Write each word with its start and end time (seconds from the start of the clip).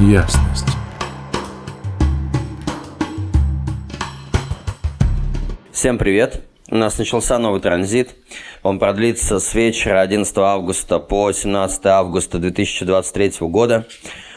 ясность. 0.00 0.66
Всем 5.72 5.98
привет! 5.98 6.44
У 6.70 6.76
нас 6.76 6.98
начался 6.98 7.38
новый 7.38 7.60
транзит. 7.60 8.14
Он 8.62 8.78
продлится 8.78 9.40
с 9.40 9.54
вечера 9.54 10.00
11 10.00 10.36
августа 10.38 10.98
по 10.98 11.32
17 11.32 11.86
августа 11.86 12.38
2023 12.38 13.32
года. 13.40 13.86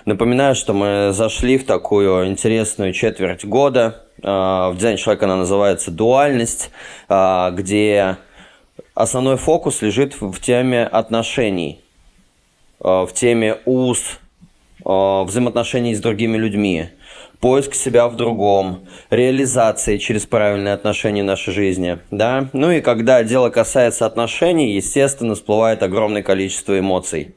Напоминаю, 0.06 0.56
что 0.56 0.74
мы 0.74 1.12
зашли 1.14 1.58
в 1.58 1.66
такую 1.66 2.28
интересную 2.28 2.94
четверть 2.94 3.46
года. 3.46 4.04
А, 4.24 4.72
в 4.72 4.78
День 4.78 4.98
человека 4.98 5.26
она 5.26 5.36
называется 5.36 5.92
«Дуальность», 5.92 6.72
а, 7.08 7.52
где 7.52 8.18
основной 8.96 9.38
фокус 9.38 9.82
лежит 9.82 10.20
в 10.22 10.40
теме 10.40 10.86
отношений, 10.86 11.84
а, 12.80 13.06
в 13.06 13.14
теме 13.14 13.58
уз, 13.66 14.21
взаимоотношений 14.84 15.96
с 15.96 16.00
другими 16.00 16.38
людьми, 16.38 16.90
поиск 17.40 17.74
себя 17.74 18.08
в 18.08 18.16
другом, 18.16 18.88
реализации 19.10 19.98
через 19.98 20.26
правильные 20.26 20.74
отношения 20.74 21.24
в 21.24 21.26
нашей 21.26 21.54
жизни, 21.54 22.00
да. 22.12 22.50
Ну 22.54 22.72
и 22.72 22.82
когда 22.82 23.24
дело 23.24 23.50
касается 23.50 24.06
отношений, 24.06 24.74
естественно, 24.74 25.36
всплывает 25.36 25.84
огромное 25.84 26.24
количество 26.24 26.78
эмоций. 26.78 27.36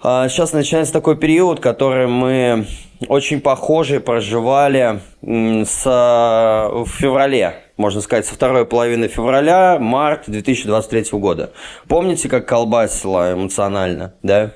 Сейчас 0.00 0.52
начинается 0.52 0.92
такой 0.92 1.16
период, 1.16 1.58
который 1.58 2.06
мы 2.06 2.66
очень 3.08 3.40
похожий 3.40 3.98
проживали 3.98 5.00
с, 5.22 5.84
в 5.84 6.86
феврале, 6.86 7.56
можно 7.76 8.00
сказать, 8.00 8.24
со 8.24 8.34
второй 8.34 8.64
половины 8.64 9.08
февраля, 9.08 9.76
март 9.80 10.24
2023 10.28 11.18
года. 11.18 11.52
Помните, 11.88 12.28
как 12.28 12.46
колбасило 12.46 13.32
эмоционально, 13.32 14.14
да? 14.22 14.52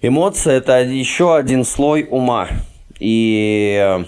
Эмоции– 0.00 0.52
это 0.54 0.80
еще 0.80 1.34
один 1.34 1.64
слой 1.64 2.06
ума. 2.08 2.48
И 3.00 4.04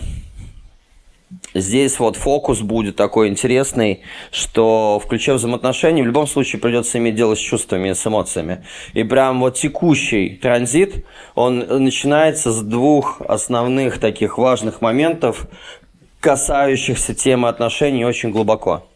здесь 1.52 1.98
вот 1.98 2.14
фокус 2.14 2.60
будет 2.60 2.94
такой 2.94 3.26
интересный, 3.26 4.02
что 4.30 5.02
включая 5.04 5.34
взаимоотношения, 5.34 6.04
в 6.04 6.06
любом 6.06 6.28
случае 6.28 6.60
придется 6.60 6.98
иметь 6.98 7.16
дело 7.16 7.34
с 7.34 7.40
чувствами, 7.40 7.92
с 7.92 8.06
эмоциями. 8.06 8.64
И 8.92 9.02
прям 9.02 9.40
вот 9.40 9.56
текущий 9.56 10.36
транзит, 10.36 11.04
он 11.34 11.58
начинается 11.58 12.52
с 12.52 12.62
двух 12.62 13.20
основных 13.22 13.98
таких 13.98 14.38
важных 14.38 14.80
моментов, 14.82 15.48
касающихся 16.20 17.14
темы 17.14 17.48
отношений 17.48 18.04
очень 18.04 18.30
глубоко. 18.30 18.86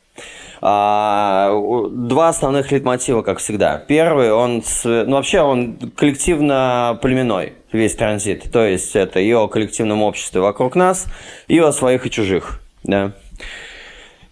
А, 0.61 1.51
два 1.91 2.29
основных 2.29 2.73
литмотива, 2.73 3.23
как 3.23 3.39
всегда. 3.39 3.79
Первый, 3.79 4.33
он, 4.33 4.63
ну 4.85 5.13
вообще 5.13 5.41
он 5.41 5.77
коллективно-племенной, 5.97 7.55
весь 7.73 7.95
транзит. 7.95 8.51
То 8.53 8.65
есть 8.65 8.97
это 8.97 9.21
и 9.21 9.33
о 9.33 9.49
коллективном 9.49 10.03
обществе 10.03 10.41
вокруг 10.41 10.77
нас, 10.77 11.07
и 11.49 11.59
о 11.59 11.73
своих 11.73 12.07
и 12.07 12.11
чужих. 12.11 12.61
Да. 12.83 13.13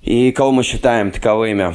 И 0.02 0.32
кого 0.32 0.50
мы 0.50 0.64
считаем 0.64 1.12
таковыми? 1.12 1.74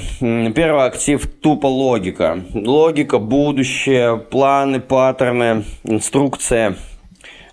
Первый 0.52 0.86
актив– 0.86 1.26
тупо 1.42 1.68
логика. 1.68 2.42
Логика, 2.54 3.20
будущее, 3.20 4.18
планы, 4.18 4.82
паттерны, 4.82 5.64
инструкция. 5.84 6.76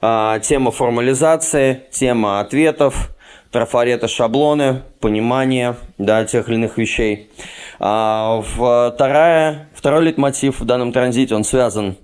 А, 0.00 0.40
тема 0.40 0.70
формализации, 0.70 1.82
тема 1.90 2.40
ответов– 2.40 3.10
трафареты, 3.54 4.08
шаблоны, 4.08 4.82
понимание 4.98 5.76
да, 5.96 6.24
тех 6.24 6.48
или 6.48 6.56
иных 6.56 6.76
вещей. 6.76 7.30
А, 7.78 8.42
вторая, 8.42 9.68
второй 9.72 10.06
литмотив 10.06 10.58
в 10.58 10.64
данном 10.64 10.90
транзите, 10.90 11.36
он 11.36 11.44
связан 11.44 11.96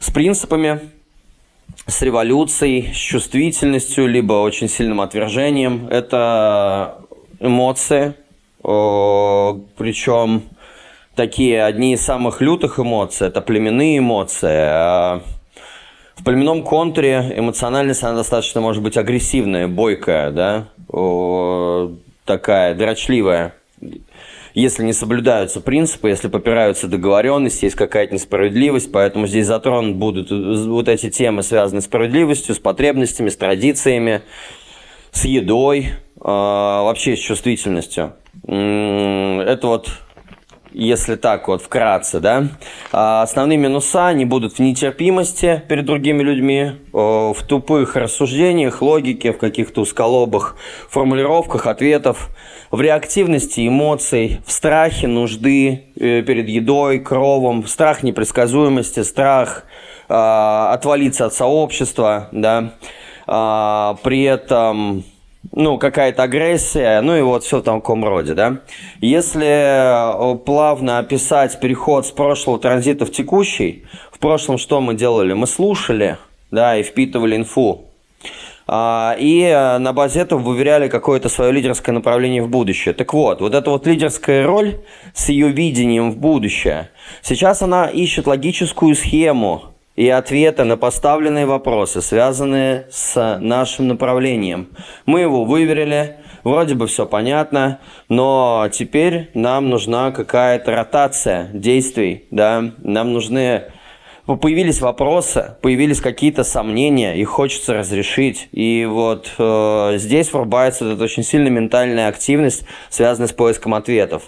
с 0.00 0.10
принципами, 0.10 0.80
с 1.86 2.02
революцией, 2.02 2.92
с 2.92 2.96
чувствительностью, 2.96 4.08
либо 4.08 4.32
очень 4.32 4.68
сильным 4.68 5.00
отвержением. 5.00 5.86
Это 5.88 6.96
эмоции, 7.38 8.14
причем 8.60 10.42
такие 11.14 11.62
одни 11.62 11.92
из 11.92 12.04
самых 12.04 12.40
лютых 12.40 12.80
эмоций, 12.80 13.28
это 13.28 13.40
племенные 13.40 13.98
эмоции, 13.98 14.48
а 14.50 15.22
в 16.16 16.24
племенном 16.24 16.64
контуре 16.64 17.32
эмоциональность, 17.36 18.02
она 18.02 18.16
достаточно 18.16 18.60
может 18.60 18.82
быть 18.82 18.96
агрессивная, 18.96 19.68
бойкая, 19.68 20.32
да, 20.32 20.66
такая 22.24 22.74
дрочливая. 22.74 23.54
Если 24.54 24.82
не 24.82 24.92
соблюдаются 24.92 25.60
принципы, 25.60 26.08
если 26.08 26.28
попираются 26.28 26.88
договоренности, 26.88 27.66
есть 27.66 27.76
какая-то 27.76 28.14
несправедливость, 28.14 28.90
поэтому 28.90 29.26
здесь 29.26 29.46
затронут 29.46 29.96
будут 29.96 30.30
вот 30.30 30.88
эти 30.88 31.10
темы, 31.10 31.42
связанные 31.42 31.82
с 31.82 31.84
справедливостью, 31.84 32.54
с 32.54 32.58
потребностями, 32.58 33.28
с 33.28 33.36
традициями, 33.36 34.22
с 35.12 35.24
едой, 35.24 35.86
э, 35.86 35.90
вообще 36.20 37.16
с 37.16 37.20
чувствительностью. 37.20 38.14
Это 38.46 39.60
вот 39.62 39.90
если 40.72 41.16
так 41.16 41.48
вот 41.48 41.62
вкратце, 41.62 42.20
да. 42.20 42.48
А 42.92 43.22
основные 43.22 43.58
минуса, 43.58 44.08
они 44.08 44.24
будут 44.24 44.54
в 44.54 44.58
нетерпимости 44.58 45.62
перед 45.68 45.84
другими 45.84 46.22
людьми, 46.22 46.72
в 46.92 47.36
тупых 47.46 47.96
рассуждениях, 47.96 48.82
логике, 48.82 49.32
в 49.32 49.38
каких-то 49.38 49.82
усколобых 49.82 50.56
формулировках 50.88 51.66
ответов, 51.66 52.30
в 52.70 52.80
реактивности 52.80 53.66
эмоций, 53.66 54.40
в 54.46 54.52
страхе 54.52 55.06
нужды 55.06 55.84
э, 55.96 56.22
перед 56.22 56.48
едой, 56.48 56.98
кровом, 56.98 57.66
страх 57.66 58.02
непредсказуемости, 58.02 59.02
страх 59.02 59.64
а, 60.08 60.72
отвалиться 60.72 61.26
от 61.26 61.34
сообщества, 61.34 62.28
да. 62.32 62.72
А, 63.26 63.98
при 64.02 64.22
этом 64.22 65.04
ну, 65.52 65.78
какая-то 65.78 66.22
агрессия, 66.22 67.00
ну 67.00 67.16
и 67.16 67.22
вот 67.22 67.44
все 67.44 67.58
в 67.58 67.62
таком 67.62 68.04
роде, 68.04 68.34
да. 68.34 68.58
Если 69.00 69.46
э, 69.46 70.38
плавно 70.38 70.98
описать 70.98 71.58
переход 71.60 72.06
с 72.06 72.10
прошлого 72.10 72.58
транзита 72.58 73.06
в 73.06 73.12
текущий, 73.12 73.84
в 74.12 74.18
прошлом 74.18 74.58
что 74.58 74.80
мы 74.80 74.94
делали? 74.94 75.32
Мы 75.32 75.46
слушали, 75.46 76.18
да, 76.50 76.76
и 76.76 76.82
впитывали 76.82 77.36
инфу. 77.36 77.84
А, 78.70 79.16
и 79.18 79.42
э, 79.42 79.78
на 79.78 79.92
базе 79.94 80.20
этого 80.20 80.40
выверяли 80.40 80.88
какое-то 80.88 81.30
свое 81.30 81.52
лидерское 81.52 81.94
направление 81.94 82.42
в 82.42 82.48
будущее. 82.48 82.92
Так 82.92 83.14
вот, 83.14 83.40
вот 83.40 83.54
эта 83.54 83.70
вот 83.70 83.86
лидерская 83.86 84.46
роль 84.46 84.80
с 85.14 85.30
ее 85.30 85.48
видением 85.48 86.10
в 86.12 86.18
будущее, 86.18 86.90
сейчас 87.22 87.62
она 87.62 87.86
ищет 87.86 88.26
логическую 88.26 88.94
схему, 88.94 89.74
и 89.98 90.08
ответы 90.10 90.62
на 90.62 90.76
поставленные 90.76 91.44
вопросы, 91.44 92.00
связанные 92.00 92.86
с 92.88 93.38
нашим 93.40 93.88
направлением. 93.88 94.68
Мы 95.06 95.22
его 95.22 95.44
выверили, 95.44 96.18
вроде 96.44 96.76
бы 96.76 96.86
все 96.86 97.04
понятно, 97.04 97.80
но 98.08 98.68
теперь 98.72 99.28
нам 99.34 99.70
нужна 99.70 100.12
какая-то 100.12 100.70
ротация 100.70 101.48
действий, 101.52 102.26
да, 102.30 102.74
нам 102.78 103.12
нужны 103.12 103.72
появились 104.24 104.80
вопросы, 104.80 105.56
появились 105.62 106.00
какие-то 106.00 106.44
сомнения, 106.44 107.16
их 107.16 107.30
хочется 107.30 107.74
разрешить. 107.74 108.48
И 108.52 108.86
вот 108.88 109.32
э, 109.36 109.94
здесь 109.96 110.32
врубается 110.32 110.92
эта 110.92 111.02
очень 111.02 111.24
сильная 111.24 111.50
ментальная 111.50 112.06
активность, 112.06 112.62
связанная 112.88 113.26
с 113.26 113.32
поиском 113.32 113.74
ответов. 113.74 114.22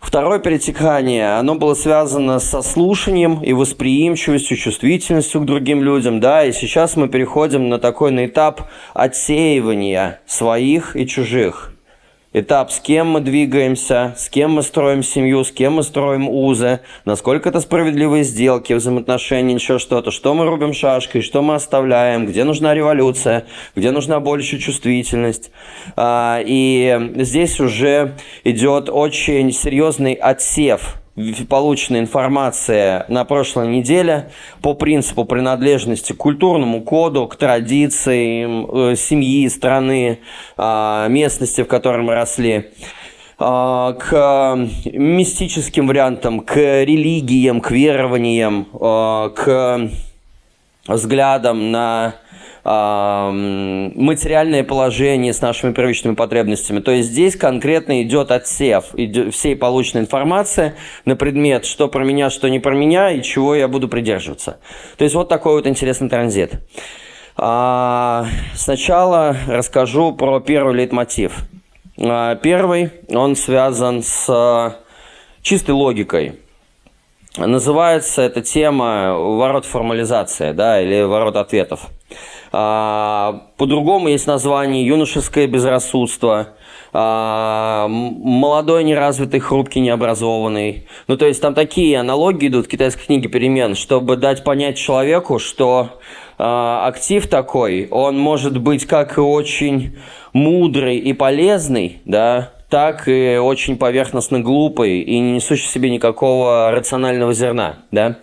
Второе 0.00 0.38
перетекание, 0.38 1.38
оно 1.38 1.54
было 1.54 1.74
связано 1.74 2.38
со 2.38 2.62
слушанием 2.62 3.42
и 3.42 3.52
восприимчивостью, 3.52 4.56
чувствительностью 4.56 5.40
к 5.40 5.44
другим 5.44 5.82
людям, 5.82 6.20
да, 6.20 6.44
и 6.44 6.52
сейчас 6.52 6.96
мы 6.96 7.08
переходим 7.08 7.68
на 7.68 7.78
такой 7.78 8.10
на 8.10 8.26
этап 8.26 8.62
отсеивания 8.94 10.20
своих 10.26 10.96
и 10.96 11.06
чужих 11.06 11.74
этап, 12.40 12.70
с 12.70 12.80
кем 12.80 13.10
мы 13.10 13.20
двигаемся, 13.20 14.14
с 14.16 14.28
кем 14.28 14.52
мы 14.52 14.62
строим 14.62 15.02
семью, 15.02 15.44
с 15.44 15.50
кем 15.50 15.74
мы 15.74 15.82
строим 15.82 16.28
узы, 16.28 16.80
насколько 17.04 17.48
это 17.48 17.60
справедливые 17.60 18.24
сделки, 18.24 18.72
взаимоотношения, 18.72 19.54
еще 19.54 19.78
что-то, 19.78 20.10
что 20.10 20.34
мы 20.34 20.46
рубим 20.46 20.72
шашкой, 20.72 21.22
что 21.22 21.42
мы 21.42 21.54
оставляем, 21.54 22.26
где 22.26 22.44
нужна 22.44 22.74
революция, 22.74 23.46
где 23.74 23.90
нужна 23.90 24.20
больше 24.20 24.58
чувствительность. 24.58 25.50
А, 25.96 26.40
и 26.44 27.12
здесь 27.16 27.60
уже 27.60 28.14
идет 28.44 28.88
очень 28.90 29.52
серьезный 29.52 30.14
отсев 30.14 30.96
полученная 31.48 32.00
информация 32.00 33.04
на 33.08 33.24
прошлой 33.24 33.68
неделе 33.68 34.30
по 34.62 34.74
принципу 34.74 35.24
принадлежности 35.24 36.12
к 36.12 36.16
культурному 36.16 36.82
коду, 36.82 37.26
к 37.26 37.36
традициям 37.36 38.66
э, 38.70 38.96
семьи, 38.96 39.48
страны, 39.48 40.20
э, 40.56 41.06
местности, 41.08 41.62
в 41.62 41.66
которой 41.66 42.02
мы 42.02 42.14
росли 42.14 42.54
э, 42.54 43.94
к 43.98 44.58
мистическим 44.84 45.86
вариантам, 45.86 46.40
к 46.40 46.56
религиям, 46.56 47.60
к 47.60 47.70
верованиям, 47.70 48.68
э, 48.72 49.30
к 49.34 49.90
взглядам 50.86 51.70
на 51.70 52.14
материальное 52.70 54.62
положение 54.62 55.32
с 55.32 55.40
нашими 55.40 55.72
первичными 55.72 56.14
потребностями. 56.14 56.80
То 56.80 56.90
есть 56.90 57.08
здесь 57.08 57.34
конкретно 57.34 58.02
идет 58.02 58.30
отсев 58.30 58.86
всей 59.32 59.56
полученной 59.56 60.02
информации 60.02 60.74
на 61.06 61.16
предмет, 61.16 61.64
что 61.64 61.88
про 61.88 62.04
меня, 62.04 62.28
что 62.28 62.48
не 62.48 62.58
про 62.58 62.74
меня, 62.74 63.10
и 63.10 63.22
чего 63.22 63.54
я 63.54 63.68
буду 63.68 63.88
придерживаться. 63.88 64.58
То 64.98 65.04
есть 65.04 65.14
вот 65.14 65.28
такой 65.28 65.54
вот 65.54 65.66
интересный 65.66 66.10
транзит. 66.10 66.60
А, 67.36 68.26
сначала 68.54 69.36
расскажу 69.46 70.12
про 70.12 70.40
первый 70.40 70.74
лейтмотив. 70.74 71.38
А, 71.98 72.34
первый, 72.34 72.90
он 73.08 73.36
связан 73.36 74.02
с 74.02 74.76
чистой 75.40 75.70
логикой. 75.70 76.40
Называется 77.36 78.22
эта 78.22 78.42
тема 78.42 79.14
ворот 79.14 79.64
формализации, 79.64 80.52
да, 80.52 80.82
или 80.82 81.02
ворот 81.02 81.36
ответов. 81.36 81.88
А, 82.52 83.42
по-другому 83.56 84.08
есть 84.08 84.26
название 84.26 84.86
юношеское 84.86 85.46
безрассудство, 85.46 86.54
а, 86.92 87.86
молодой, 87.88 88.84
неразвитый, 88.84 89.40
хрупкий, 89.40 89.80
необразованный. 89.80 90.86
Ну, 91.06 91.16
то 91.16 91.26
есть 91.26 91.40
там 91.42 91.54
такие 91.54 91.98
аналогии 91.98 92.48
идут 92.48 92.66
в 92.66 92.68
китайской 92.68 93.06
книге 93.06 93.28
перемен, 93.28 93.74
чтобы 93.74 94.16
дать 94.16 94.44
понять 94.44 94.78
человеку, 94.78 95.38
что 95.38 96.00
а, 96.38 96.86
актив 96.86 97.26
такой, 97.26 97.88
он 97.90 98.18
может 98.18 98.58
быть 98.58 98.86
как 98.86 99.18
и 99.18 99.20
очень 99.20 99.98
мудрый 100.32 100.96
и 100.96 101.12
полезный, 101.12 102.00
да, 102.04 102.52
так 102.70 103.08
и 103.08 103.38
очень 103.38 103.76
поверхностно 103.76 104.40
глупый 104.40 105.00
и 105.00 105.18
не 105.18 105.32
несущий 105.32 105.66
в 105.66 105.70
себе 105.70 105.90
никакого 105.90 106.70
рационального 106.70 107.32
зерна, 107.32 107.76
да. 107.90 108.18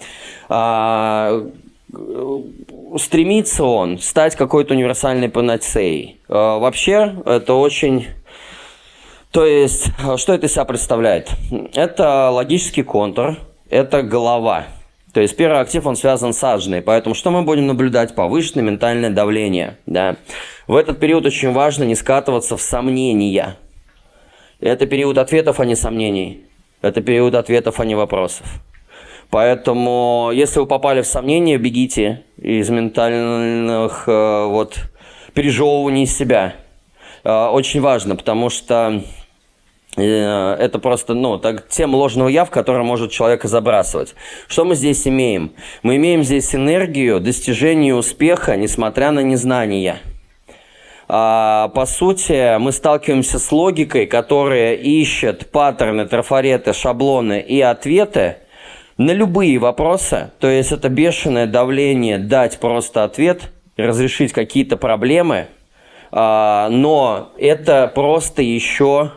А, 1.96 2.98
стремится 2.98 3.64
он 3.64 4.00
стать 4.00 4.36
какой-то 4.36 4.74
универсальной 4.74 5.30
панацеей. 5.30 6.20
А, 6.28 6.60
вообще, 6.60 7.16
это 7.26 7.54
очень 7.54 8.08
то 9.36 9.46
есть, 9.46 9.92
что 10.16 10.34
это 10.34 10.46
из 10.46 10.54
себя 10.54 10.64
представляет? 10.64 11.30
Это 11.74 12.30
логический 12.30 12.84
контур, 12.84 13.36
это 13.70 14.02
голова. 14.02 14.68
То 15.14 15.20
есть 15.20 15.36
первый 15.36 15.60
актив, 15.60 15.86
он 15.86 15.98
связан 15.98 16.32
с 16.32 16.42
ажной, 16.42 16.82
поэтому 16.82 17.16
что 17.16 17.32
мы 17.32 17.42
будем 17.42 17.68
наблюдать? 17.68 18.16
Повышенное 18.16 18.64
ментальное 18.64 19.10
давление. 19.10 19.78
Да? 19.86 20.16
В 20.68 20.76
этот 20.78 21.02
период 21.02 21.26
очень 21.26 21.52
важно 21.52 21.84
не 21.84 21.96
скатываться 21.96 22.56
в 22.56 22.62
сомнения. 22.62 23.58
Это 24.62 24.86
период 24.86 25.18
ответов, 25.18 25.60
а 25.60 25.66
не 25.66 25.76
сомнений. 25.76 26.46
Это 26.82 27.02
период 27.02 27.36
ответов, 27.36 27.82
а 27.82 27.86
не 27.86 27.96
вопросов. 27.96 28.46
Поэтому, 29.30 30.32
если 30.34 30.60
вы 30.60 30.66
попали 30.66 31.02
в 31.02 31.08
сомнения, 31.08 31.58
бегите 31.58 32.24
из 32.38 32.70
ментальных 32.70 34.06
э, 34.08 34.46
вот, 34.46 34.78
пережевываний 35.34 36.06
себя. 36.06 36.56
Э, 37.24 37.48
очень 37.48 37.82
важно, 37.82 38.16
потому 38.16 38.50
что 38.50 39.02
Э, 39.98 40.56
это 40.60 40.80
просто, 40.80 41.14
ну, 41.14 41.38
так, 41.38 41.68
тема 41.70 41.96
ложного 41.96 42.28
я, 42.28 42.46
в 42.46 42.50
которой 42.50 42.84
может 42.84 43.12
человека 43.12 43.48
забрасывать. 43.48 44.16
Что 44.48 44.66
мы 44.66 44.76
здесь 44.76 45.08
имеем? 45.08 45.54
Мы 45.84 45.96
имеем 45.96 46.24
здесь 46.24 46.54
энергию 46.54 47.20
достижения 47.20 47.96
успеха, 47.96 48.58
несмотря 48.58 49.12
на 49.12 49.22
незнание. 49.22 50.00
А, 51.08 51.70
по 51.70 51.86
сути, 51.86 52.58
мы 52.58 52.72
сталкиваемся 52.72 53.38
с 53.38 53.52
логикой, 53.52 54.08
которая 54.08 54.74
ищет 54.74 55.52
паттерны, 55.52 56.08
трафареты, 56.08 56.74
шаблоны 56.74 57.40
и 57.42 57.62
ответы 57.62 58.38
на 58.98 59.12
любые 59.12 59.58
вопросы. 59.60 60.32
То 60.40 60.48
есть 60.48 60.72
это 60.72 60.90
бешеное 60.90 61.48
давление 61.48 62.18
дать 62.18 62.60
просто 62.60 63.04
ответ, 63.04 63.52
разрешить 63.78 64.32
какие-то 64.32 64.78
проблемы, 64.78 65.48
а, 66.12 66.70
но 66.70 67.34
это 67.38 67.92
просто 67.94 68.42
еще 68.42 69.12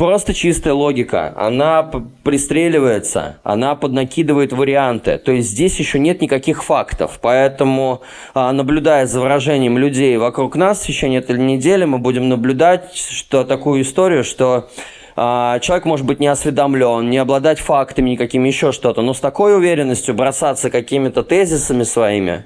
просто 0.00 0.32
чистая 0.32 0.72
логика. 0.72 1.34
Она 1.36 1.82
пристреливается, 2.24 3.36
она 3.42 3.74
поднакидывает 3.74 4.50
варианты. 4.50 5.18
То 5.18 5.30
есть 5.32 5.50
здесь 5.50 5.78
еще 5.78 5.98
нет 5.98 6.22
никаких 6.22 6.64
фактов. 6.64 7.18
Поэтому, 7.20 8.00
а, 8.32 8.50
наблюдая 8.52 9.04
за 9.04 9.20
выражением 9.20 9.76
людей 9.76 10.16
вокруг 10.16 10.56
нас 10.56 10.80
в 10.80 10.86
течение 10.86 11.20
этой 11.20 11.38
недели, 11.38 11.84
мы 11.84 11.98
будем 11.98 12.30
наблюдать 12.30 12.94
что, 12.94 13.44
такую 13.44 13.82
историю, 13.82 14.24
что 14.24 14.70
человек 15.16 15.84
может 15.84 16.06
быть 16.06 16.20
не 16.20 16.28
осведомлен, 16.28 17.08
не 17.10 17.18
обладать 17.18 17.58
фактами 17.58 18.10
никакими, 18.10 18.48
еще 18.48 18.72
что-то. 18.72 19.02
Но 19.02 19.14
с 19.14 19.20
такой 19.20 19.56
уверенностью 19.56 20.14
бросаться 20.14 20.70
какими-то 20.70 21.22
тезисами 21.22 21.82
своими, 21.82 22.44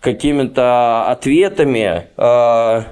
какими-то 0.00 1.06
ответами, 1.08 2.06
э, 2.16 2.82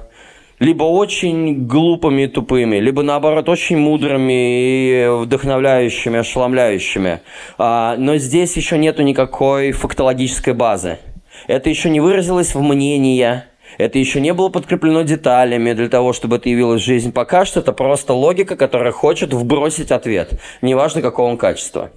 либо 0.59 0.85
очень 0.85 1.67
глупыми 1.67 2.23
и 2.23 2.27
тупыми, 2.27 2.77
либо 2.77 3.03
наоборот 3.03 3.49
очень 3.49 3.77
мудрыми 3.77 4.33
и 4.33 5.09
вдохновляющими, 5.09 6.21
ошеломляющими. 6.21 7.21
А, 7.59 7.97
но 7.99 8.17
здесь 8.17 8.57
еще 8.57 8.79
нету 8.79 9.03
никакой 9.03 9.73
фактологической 9.73 10.55
базы. 10.55 10.99
Это 11.47 11.69
еще 11.69 11.91
не 11.91 12.01
выразилось 12.01 12.55
в 12.55 12.63
мнении, 12.63 13.43
это 13.79 13.99
еще 13.99 14.21
не 14.21 14.33
было 14.33 14.49
подкреплено 14.49 15.03
деталями 15.03 15.73
для 15.73 15.89
того, 15.89 16.13
чтобы 16.13 16.37
это 16.37 16.49
явилось 16.49 16.83
в 16.83 16.85
жизнь. 16.85 17.13
Пока 17.13 17.45
что 17.45 17.61
это 17.61 17.73
просто 17.73 18.13
логика, 18.13 18.57
которая 18.57 18.93
хочет 18.93 19.33
вбросить 19.33 19.91
ответ, 19.91 20.41
неважно 20.63 21.03
какого 21.03 21.29
он 21.31 21.37
качества. 21.37 21.91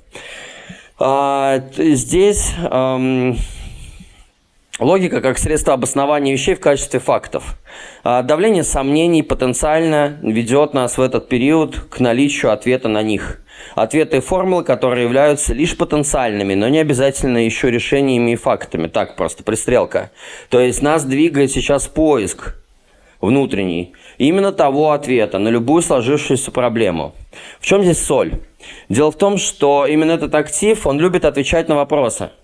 А, 0.99 1.61
здесь... 1.77 2.53
Эм, 2.69 3.37
Логика 4.79 5.21
как 5.21 5.39
средство 5.39 5.73
обоснования 5.73 6.33
вещей 6.33 6.53
в 6.53 6.59
качестве 6.59 6.99
фактов. 6.99 7.57
А 8.03 8.21
давление 8.21 8.63
сомнений 8.63 9.23
потенциально 9.23 10.19
ведет 10.21 10.75
нас 10.75 10.99
в 10.99 11.01
этот 11.01 11.29
период 11.29 11.79
к 11.89 11.99
наличию 11.99 12.51
ответа 12.51 12.87
на 12.87 13.01
них. 13.01 13.41
Ответы 13.75 14.17
и 14.17 14.21
формулы, 14.21 14.63
которые 14.63 15.03
являются 15.03 15.53
лишь 15.53 15.77
потенциальными, 15.77 16.53
но 16.53 16.67
не 16.67 16.79
обязательно 16.79 17.39
еще 17.39 17.69
решениями 17.71 18.31
и 18.31 18.35
фактами. 18.35 18.87
Так, 18.87 19.15
просто 19.15 19.43
пристрелка. 19.43 20.11
То 20.49 20.59
есть 20.59 20.81
нас 20.81 21.03
двигает 21.03 21.51
сейчас 21.51 21.87
поиск 21.87 22.55
внутренний 23.19 23.93
именно 24.17 24.51
того 24.51 24.91
ответа 24.91 25.39
на 25.39 25.49
любую 25.49 25.81
сложившуюся 25.81 26.51
проблему. 26.51 27.13
В 27.59 27.65
чем 27.65 27.83
здесь 27.83 28.03
соль? 28.03 28.39
Дело 28.89 29.11
в 29.11 29.17
том, 29.17 29.37
что 29.37 29.85
именно 29.85 30.11
этот 30.11 30.33
актив, 30.35 30.85
он 30.85 30.99
любит 30.99 31.25
отвечать 31.25 31.67
на 31.67 31.75
вопросы– 31.75 32.29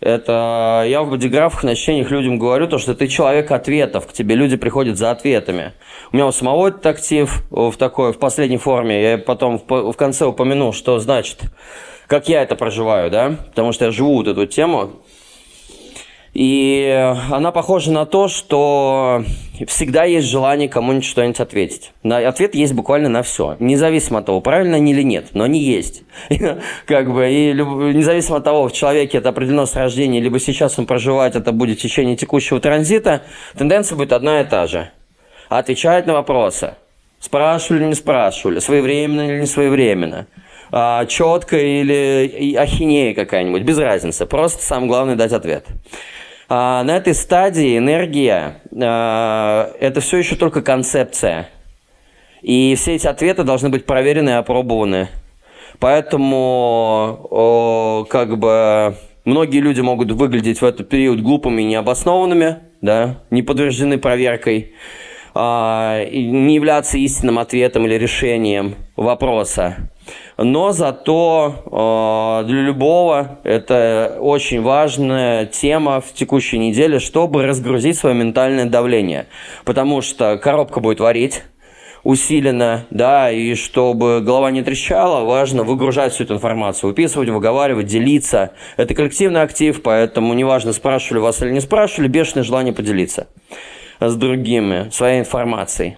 это 0.00 0.84
я 0.86 1.02
в 1.02 1.10
бодиграфах 1.10 1.62
на 1.62 1.74
чтениях 1.74 2.10
людям 2.10 2.38
говорю, 2.38 2.66
то, 2.66 2.78
что 2.78 2.94
ты 2.94 3.06
человек 3.06 3.50
ответов, 3.50 4.06
к 4.06 4.12
тебе 4.12 4.34
люди 4.34 4.56
приходят 4.56 4.96
за 4.96 5.10
ответами. 5.10 5.74
У 6.12 6.16
меня 6.16 6.26
у 6.26 6.32
самого 6.32 6.68
этот 6.68 6.86
актив 6.86 7.42
в 7.50 7.72
такой, 7.76 8.12
в 8.12 8.18
последней 8.18 8.56
форме, 8.56 9.02
я 9.02 9.18
потом 9.18 9.58
в, 9.58 9.92
в 9.92 9.96
конце 9.96 10.26
упомяну, 10.26 10.72
что 10.72 10.98
значит, 10.98 11.40
как 12.06 12.28
я 12.28 12.42
это 12.42 12.56
проживаю, 12.56 13.10
да, 13.10 13.36
потому 13.48 13.72
что 13.72 13.84
я 13.86 13.90
живу 13.90 14.14
вот 14.14 14.26
эту 14.26 14.46
тему, 14.46 15.02
и 16.40 17.14
она 17.30 17.52
похожа 17.52 17.92
на 17.92 18.06
то, 18.06 18.26
что 18.26 19.22
всегда 19.66 20.04
есть 20.04 20.26
желание 20.26 20.70
кому-нибудь 20.70 21.04
что-нибудь 21.04 21.38
ответить. 21.38 21.92
На, 22.02 22.16
ответ 22.26 22.54
есть 22.54 22.72
буквально 22.72 23.10
на 23.10 23.22
все. 23.22 23.56
Независимо 23.58 24.20
от 24.20 24.24
того, 24.24 24.40
правильно 24.40 24.76
они 24.76 24.92
или 24.92 25.02
нет, 25.02 25.26
но 25.34 25.44
они 25.44 25.60
есть. 25.60 26.02
как 26.86 27.12
бы, 27.12 27.30
и 27.30 27.52
независимо 27.52 28.38
от 28.38 28.44
того, 28.44 28.68
в 28.68 28.72
человеке 28.72 29.18
это 29.18 29.28
определено 29.28 29.66
с 29.66 29.76
рождения, 29.76 30.18
либо 30.18 30.40
сейчас 30.40 30.78
он 30.78 30.86
проживает, 30.86 31.36
это 31.36 31.52
будет 31.52 31.78
в 31.78 31.82
течение 31.82 32.16
текущего 32.16 32.58
транзита, 32.58 33.20
тенденция 33.58 33.96
будет 33.96 34.14
одна 34.14 34.40
и 34.40 34.44
та 34.44 34.66
же. 34.66 34.90
Отвечать 35.50 36.06
на 36.06 36.14
вопросы. 36.14 36.72
Спрашивали 37.18 37.80
или 37.80 37.88
не 37.88 37.94
спрашивали, 37.94 38.60
своевременно 38.60 39.28
или 39.28 39.40
не 39.40 39.46
своевременно 39.46 40.26
а, 40.72 41.04
четко 41.06 41.58
или 41.58 42.54
ахинея 42.56 43.14
какая-нибудь, 43.14 43.62
без 43.62 43.78
разницы. 43.78 44.26
Просто 44.26 44.62
самое 44.62 44.88
главное 44.88 45.16
дать 45.16 45.32
ответ. 45.32 45.66
А, 46.52 46.82
на 46.82 46.96
этой 46.96 47.14
стадии 47.14 47.78
энергия 47.78 48.60
а,– 48.82 49.72
это 49.80 50.00
все 50.00 50.16
еще 50.16 50.34
только 50.34 50.62
концепция. 50.62 51.48
И 52.42 52.74
все 52.74 52.96
эти 52.96 53.06
ответы 53.06 53.44
должны 53.44 53.68
быть 53.68 53.86
проверены 53.86 54.30
и 54.30 54.32
опробованы. 54.32 55.10
Поэтому, 55.78 57.28
о, 57.30 58.04
как 58.10 58.36
бы, 58.36 58.96
многие 59.24 59.60
люди 59.60 59.80
могут 59.80 60.10
выглядеть 60.10 60.60
в 60.60 60.64
этот 60.64 60.88
период 60.88 61.20
глупыми 61.20 61.62
и 61.62 61.66
необоснованными, 61.66 62.56
да, 62.80 63.20
не 63.30 63.42
подтверждены 63.42 63.98
проверкой, 63.98 64.72
а, 65.34 66.04
не 66.04 66.56
являться 66.56 66.98
истинным 66.98 67.38
ответом 67.38 67.86
или 67.86 67.94
решением 67.94 68.74
вопроса 68.96 69.88
но 70.42 70.72
зато 70.72 71.54
э, 71.66 72.48
для 72.48 72.62
любого 72.62 73.38
это 73.44 74.16
очень 74.20 74.62
важная 74.62 75.44
тема 75.44 76.00
в 76.00 76.14
текущей 76.14 76.58
неделе, 76.58 76.98
чтобы 76.98 77.46
разгрузить 77.46 77.98
свое 77.98 78.14
ментальное 78.14 78.64
давление. 78.64 79.26
Потому 79.64 80.00
что 80.00 80.38
коробка 80.38 80.80
будет 80.80 81.00
варить 81.00 81.42
усиленно, 82.04 82.86
да, 82.88 83.30
и 83.30 83.54
чтобы 83.54 84.22
голова 84.22 84.50
не 84.50 84.62
трещала, 84.62 85.24
важно 85.26 85.62
выгружать 85.62 86.14
всю 86.14 86.24
эту 86.24 86.34
информацию, 86.34 86.88
выписывать, 86.88 87.28
выговаривать, 87.28 87.86
делиться. 87.86 88.52
Это 88.78 88.94
коллективный 88.94 89.42
актив, 89.42 89.82
поэтому 89.82 90.32
неважно, 90.32 90.72
спрашивали 90.72 91.20
вас 91.20 91.42
или 91.42 91.50
не 91.50 91.60
спрашивали, 91.60 92.08
бешеное 92.08 92.44
желание 92.44 92.72
поделиться 92.72 93.26
с 94.00 94.16
другими 94.16 94.88
своей 94.90 95.20
информацией. 95.20 95.96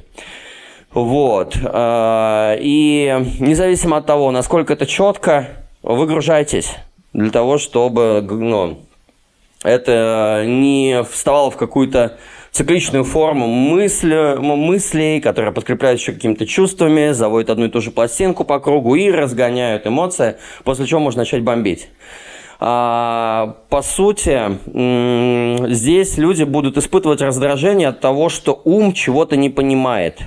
Вот. 0.94 1.56
Э, 1.62 2.56
и 2.60 3.34
независимо 3.38 3.98
от 3.98 4.06
того, 4.06 4.30
насколько 4.30 4.74
это 4.74 4.86
четко, 4.86 5.48
выгружайтесь 5.82 6.74
для 7.12 7.30
того, 7.30 7.58
чтобы 7.58 8.26
ну, 8.28 8.78
это 9.62 10.44
не 10.46 11.02
вставало 11.02 11.50
в 11.50 11.56
какую-то 11.56 12.18
цикличную 12.50 13.04
форму 13.04 13.46
мысли, 13.46 14.36
мыслей, 14.38 15.20
которые 15.20 15.52
подкрепляют 15.52 16.00
еще 16.00 16.12
какими-то 16.12 16.46
чувствами, 16.46 17.12
заводят 17.12 17.50
одну 17.50 17.66
и 17.66 17.68
ту 17.68 17.80
же 17.80 17.90
пластинку 17.90 18.44
по 18.44 18.60
кругу 18.60 18.94
и 18.94 19.10
разгоняют 19.10 19.86
эмоции, 19.86 20.36
после 20.64 20.86
чего 20.86 21.00
можно 21.00 21.22
начать 21.22 21.42
бомбить. 21.42 21.88
А, 22.60 23.56
по 23.70 23.82
сути, 23.82 24.58
здесь 25.72 26.18
люди 26.18 26.44
будут 26.44 26.76
испытывать 26.76 27.22
раздражение 27.22 27.88
от 27.88 28.00
того, 28.00 28.28
что 28.28 28.60
ум 28.64 28.92
чего-то 28.92 29.36
не 29.36 29.48
понимает. 29.48 30.20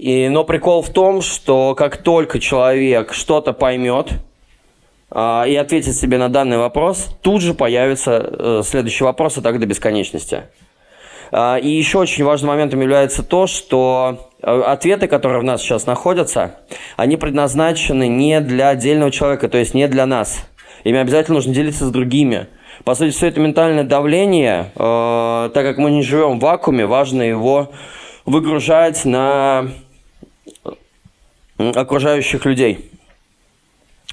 И, 0.00 0.28
но 0.28 0.44
прикол 0.44 0.82
в 0.82 0.90
том, 0.90 1.20
что 1.20 1.74
как 1.74 1.98
только 1.98 2.38
человек 2.38 3.12
что-то 3.12 3.52
поймет 3.52 4.12
а, 5.10 5.44
и 5.46 5.54
ответит 5.54 5.94
себе 5.94 6.16
на 6.16 6.28
данный 6.28 6.58
вопрос, 6.58 7.16
тут 7.22 7.42
же 7.42 7.52
появится 7.52 8.12
э, 8.12 8.62
следующий 8.64 9.04
вопрос, 9.04 9.36
и 9.36 9.42
так 9.42 9.58
до 9.58 9.66
бесконечности. 9.66 10.44
А, 11.32 11.56
и 11.56 11.68
еще 11.68 11.98
очень 11.98 12.24
важным 12.24 12.50
моментом 12.50 12.80
является 12.80 13.22
то, 13.22 13.46
что 13.46 14.30
э, 14.42 14.62
ответы, 14.62 15.06
которые 15.06 15.40
в 15.40 15.44
нас 15.44 15.60
сейчас 15.60 15.86
находятся, 15.86 16.54
они 16.96 17.16
предназначены 17.16 18.08
не 18.08 18.40
для 18.40 18.70
отдельного 18.70 19.10
человека, 19.10 19.48
то 19.48 19.58
есть 19.58 19.74
не 19.74 19.86
для 19.86 20.06
нас– 20.06 20.46
Ими 20.84 20.98
обязательно 20.98 21.36
нужно 21.36 21.54
делиться 21.54 21.86
с 21.86 21.90
другими. 21.90 22.46
По 22.84 22.94
сути, 22.94 23.10
все 23.10 23.26
это 23.26 23.40
ментальное 23.40 23.84
давление, 23.84 24.72
э, 24.74 25.50
так 25.52 25.64
как 25.64 25.76
мы 25.76 25.90
не 25.90 26.02
живем 26.02 26.38
в 26.38 26.42
вакууме, 26.42 26.86
важно 26.86 27.22
его 27.22 27.70
выгружать 28.24 29.04
на 29.04 29.68
окружающих 31.74 32.44
людей. 32.44 32.90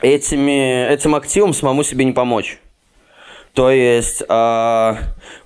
Этими, 0.01 0.87
этим 0.87 1.15
активом 1.15 1.53
самому 1.53 1.83
себе 1.83 2.05
не 2.05 2.11
помочь. 2.11 2.59
То 3.57 3.71
есть 3.71 4.21
э, 4.21 4.95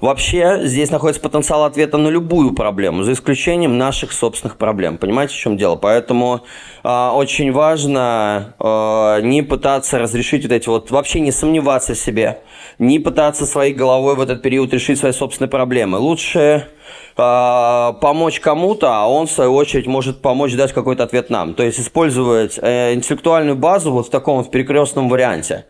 вообще 0.01 0.59
здесь 0.63 0.91
находится 0.91 1.21
потенциал 1.21 1.63
ответа 1.63 1.95
на 1.95 2.09
любую 2.09 2.53
проблему, 2.53 3.03
за 3.03 3.13
исключением 3.13 3.77
наших 3.77 4.11
собственных 4.11 4.57
проблем. 4.57 4.97
Понимаете, 4.97 5.33
в 5.33 5.37
чем 5.37 5.55
дело? 5.55 5.77
Поэтому 5.77 6.41
э, 6.83 7.09
очень 7.13 7.53
важно 7.53 8.53
э, 8.59 9.21
не 9.21 9.43
пытаться 9.43 9.97
разрешить 9.97 10.43
вот 10.43 10.51
эти 10.51 10.67
вот, 10.67 10.91
вообще 10.91 11.21
не 11.21 11.31
сомневаться 11.31 11.93
в 11.93 11.97
себе, 11.97 12.41
не 12.79 12.99
пытаться 12.99 13.45
своей 13.45 13.73
головой 13.73 14.15
в 14.15 14.19
этот 14.19 14.41
период 14.41 14.73
решить 14.73 14.99
свои 14.99 15.13
собственные 15.13 15.49
проблемы. 15.49 15.97
Лучше 15.97 16.67
э, 17.15 17.93
помочь 18.01 18.41
кому-то, 18.41 18.93
а 18.93 19.07
он, 19.07 19.27
в 19.27 19.31
свою 19.31 19.55
очередь, 19.55 19.87
может 19.87 20.21
помочь 20.21 20.53
дать 20.55 20.73
какой-то 20.73 21.03
ответ 21.03 21.29
нам. 21.29 21.53
То 21.53 21.63
есть 21.63 21.79
использовать 21.79 22.59
э, 22.61 22.93
интеллектуальную 22.93 23.55
базу 23.55 23.93
вот 23.93 24.07
в 24.07 24.09
таком 24.09 24.43
в 24.43 24.51
перекрестном 24.51 25.07
варианте 25.07 25.63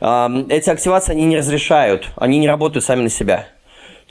эти 0.00 0.70
активации 0.70 1.12
они 1.12 1.24
не 1.24 1.38
разрешают, 1.38 2.08
они 2.16 2.38
не 2.38 2.48
работают 2.48 2.84
сами 2.84 3.02
на 3.02 3.08
себя. 3.08 3.46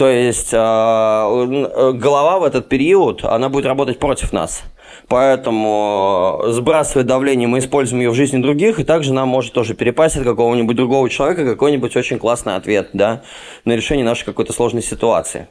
То 0.02 0.10
есть 0.10 0.50
а, 0.52 1.30
э, 1.30 1.92
голова 1.94 2.40
в 2.40 2.44
этот 2.44 2.68
период, 2.70 3.24
она 3.24 3.50
будет 3.50 3.68
работать 3.68 4.00
против 4.00 4.34
нас. 4.34 4.64
Поэтому, 5.08 6.42
э, 6.44 6.52
сбрасывая 6.54 7.04
давление, 7.04 7.48
мы 7.48 7.60
используем 7.60 8.02
ее 8.02 8.10
в 8.10 8.16
жизни 8.16 8.42
других, 8.42 8.80
и 8.80 8.84
также 8.84 9.14
нам 9.14 9.28
может 9.28 9.54
тоже 9.54 9.76
перепасть 9.76 10.18
от 10.18 10.24
какого-нибудь 10.24 10.76
другого 10.76 11.10
человека 11.10 11.46
какой-нибудь 11.46 11.96
очень 11.96 12.18
классный 12.18 12.56
ответ 12.56 12.90
да, 12.94 13.22
на 13.66 13.76
решение 13.76 14.06
нашей 14.06 14.26
какой-то 14.26 14.54
сложной 14.54 14.82
ситуации. 14.82 15.48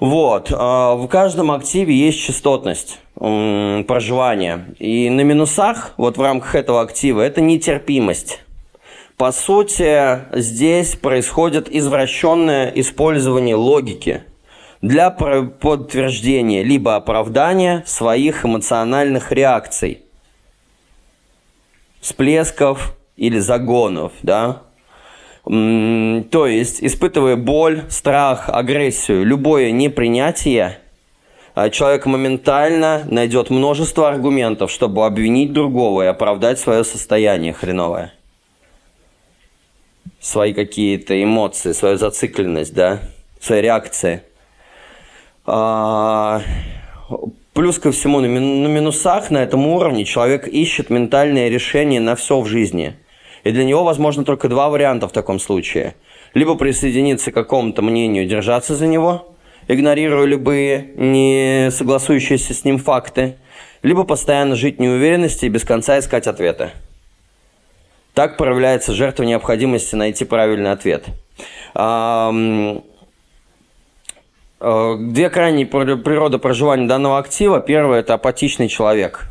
Вот. 0.00 0.50
А, 0.50 0.94
в 0.94 1.06
каждом 1.06 1.52
активе 1.52 1.94
есть 1.94 2.20
частотность 2.20 2.98
проживания. 3.14 4.74
И 4.80 5.08
на 5.08 5.20
минусах, 5.20 5.94
вот 5.96 6.16
в 6.16 6.20
рамках 6.20 6.56
этого 6.56 6.80
актива, 6.80 7.20
это 7.20 7.40
нетерпимость. 7.40 8.43
По 9.16 9.30
сути, 9.30 10.24
здесь 10.36 10.96
происходит 10.96 11.68
извращенное 11.70 12.72
использование 12.74 13.54
логики 13.54 14.24
для 14.82 15.10
подтверждения 15.10 16.64
либо 16.64 16.96
оправдания 16.96 17.84
своих 17.86 18.44
эмоциональных 18.44 19.30
реакций, 19.30 20.02
всплесков 22.00 22.96
или 23.16 23.38
загонов, 23.38 24.12
да, 24.22 24.62
то 25.44 26.46
есть, 26.48 26.82
испытывая 26.82 27.36
боль, 27.36 27.84
страх, 27.90 28.48
агрессию, 28.48 29.24
любое 29.24 29.70
непринятие, 29.70 30.80
а 31.54 31.70
человек 31.70 32.06
моментально 32.06 33.04
найдет 33.08 33.50
множество 33.50 34.08
аргументов, 34.08 34.72
чтобы 34.72 35.06
обвинить 35.06 35.52
другого 35.52 36.02
и 36.02 36.06
оправдать 36.06 36.58
свое 36.58 36.82
состояние 36.82 37.52
хреновое 37.52 38.12
свои 40.24 40.54
какие-то 40.54 41.22
эмоции, 41.22 41.72
свою 41.72 41.98
зацикленность, 41.98 42.72
да, 42.72 43.00
свои 43.40 43.60
реакции. 43.60 44.22
А, 45.44 46.40
плюс 47.52 47.78
ко 47.78 47.92
всему, 47.92 48.20
на, 48.20 48.28
на 48.28 48.66
минусах 48.66 49.30
на 49.30 49.42
этом 49.42 49.66
уровне 49.66 50.06
человек 50.06 50.48
ищет 50.48 50.88
ментальное 50.88 51.50
решение 51.50 52.00
на 52.00 52.16
все 52.16 52.40
в 52.40 52.46
жизни. 52.46 52.94
И 53.44 53.50
для 53.50 53.64
него 53.64 53.84
возможно 53.84 54.24
только 54.24 54.48
два 54.48 54.70
варианта 54.70 55.08
в 55.08 55.12
таком 55.12 55.38
случае. 55.38 55.94
Либо 56.32 56.54
присоединиться 56.54 57.30
к 57.30 57.34
какому-то 57.34 57.82
мнению, 57.82 58.26
держаться 58.26 58.74
за 58.76 58.86
него, 58.86 59.36
игнорируя 59.68 60.24
любые 60.24 60.94
не 60.96 61.68
согласующиеся 61.70 62.54
с 62.54 62.64
ним 62.64 62.78
факты, 62.78 63.36
либо 63.82 64.04
постоянно 64.04 64.56
жить 64.56 64.78
в 64.78 64.80
неуверенности 64.80 65.44
и 65.44 65.50
без 65.50 65.64
конца 65.64 65.98
искать 65.98 66.26
ответы. 66.26 66.70
Так 68.14 68.36
проявляется 68.36 68.92
жертва 68.92 69.24
необходимости 69.24 69.96
найти 69.96 70.24
правильный 70.24 70.70
ответ. 70.70 71.04
Э, 74.64 74.96
две 74.98 75.30
крайние 75.30 75.66
природы 75.66 76.38
проживания 76.38 76.86
данного 76.86 77.18
актива. 77.18 77.60
Первое– 77.60 78.00
это 78.00 78.14
апатичный 78.14 78.68
человек. 78.68 79.26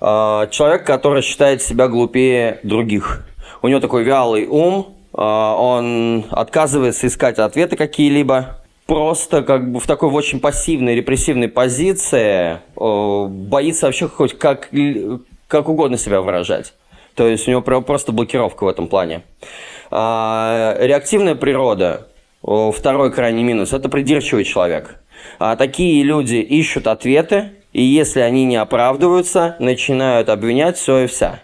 А, 0.00 0.46
человек, 0.46 0.86
который 0.86 1.20
считает 1.22 1.62
себя 1.62 1.88
глупее 1.88 2.60
других. 2.62 3.26
У 3.60 3.68
него 3.68 3.80
такой 3.80 4.04
вялый 4.04 4.46
ум, 4.46 4.94
а, 5.12 5.54
он 5.56 6.24
отказывается 6.30 7.06
искать 7.06 7.38
ответы 7.38 7.76
какие-либо, 7.76 8.60
просто 8.86 9.42
как 9.42 9.70
бы 9.70 9.80
в 9.80 9.86
такой 9.86 10.10
очень 10.10 10.40
пассивной, 10.40 10.94
репрессивной 10.94 11.48
позиции 11.48 12.60
боится 12.76 13.86
вообще 13.86 14.08
хоть 14.08 14.38
как, 14.38 14.70
как 15.48 15.68
угодно 15.68 15.98
себя 15.98 16.22
выражать. 16.22 16.72
То 17.14 17.26
есть 17.26 17.48
у 17.48 17.50
него 17.50 17.62
просто 17.62 18.12
блокировка 18.12 18.64
в 18.64 18.68
этом 18.68 18.88
плане. 18.88 19.22
А, 19.90 20.76
реактивная 20.78 21.34
природа, 21.34 22.08
второй 22.42 23.12
крайний 23.12 23.42
минус, 23.42 23.72
это 23.72 23.88
придирчивый 23.88 24.44
человек. 24.44 24.96
А 25.38 25.56
такие 25.56 26.02
люди 26.02 26.36
ищут 26.36 26.86
ответы, 26.86 27.52
и 27.72 27.82
если 27.82 28.20
они 28.20 28.44
не 28.44 28.56
оправдываются, 28.56 29.56
начинают 29.58 30.28
обвинять 30.28 30.76
все 30.76 31.04
и 31.04 31.06
вся. 31.06 31.40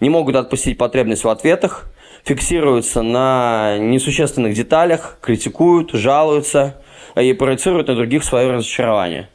Не 0.00 0.10
могут 0.10 0.36
отпустить 0.36 0.78
потребность 0.78 1.24
в 1.24 1.28
ответах, 1.28 1.86
фиксируются 2.24 3.02
на 3.02 3.78
несущественных 3.78 4.54
деталях, 4.54 5.18
критикуют, 5.20 5.92
жалуются 5.92 6.76
и 7.16 7.32
проецируют 7.32 7.88
на 7.88 7.96
других 7.96 8.24
свое 8.24 8.50
разочарование. 8.50 9.28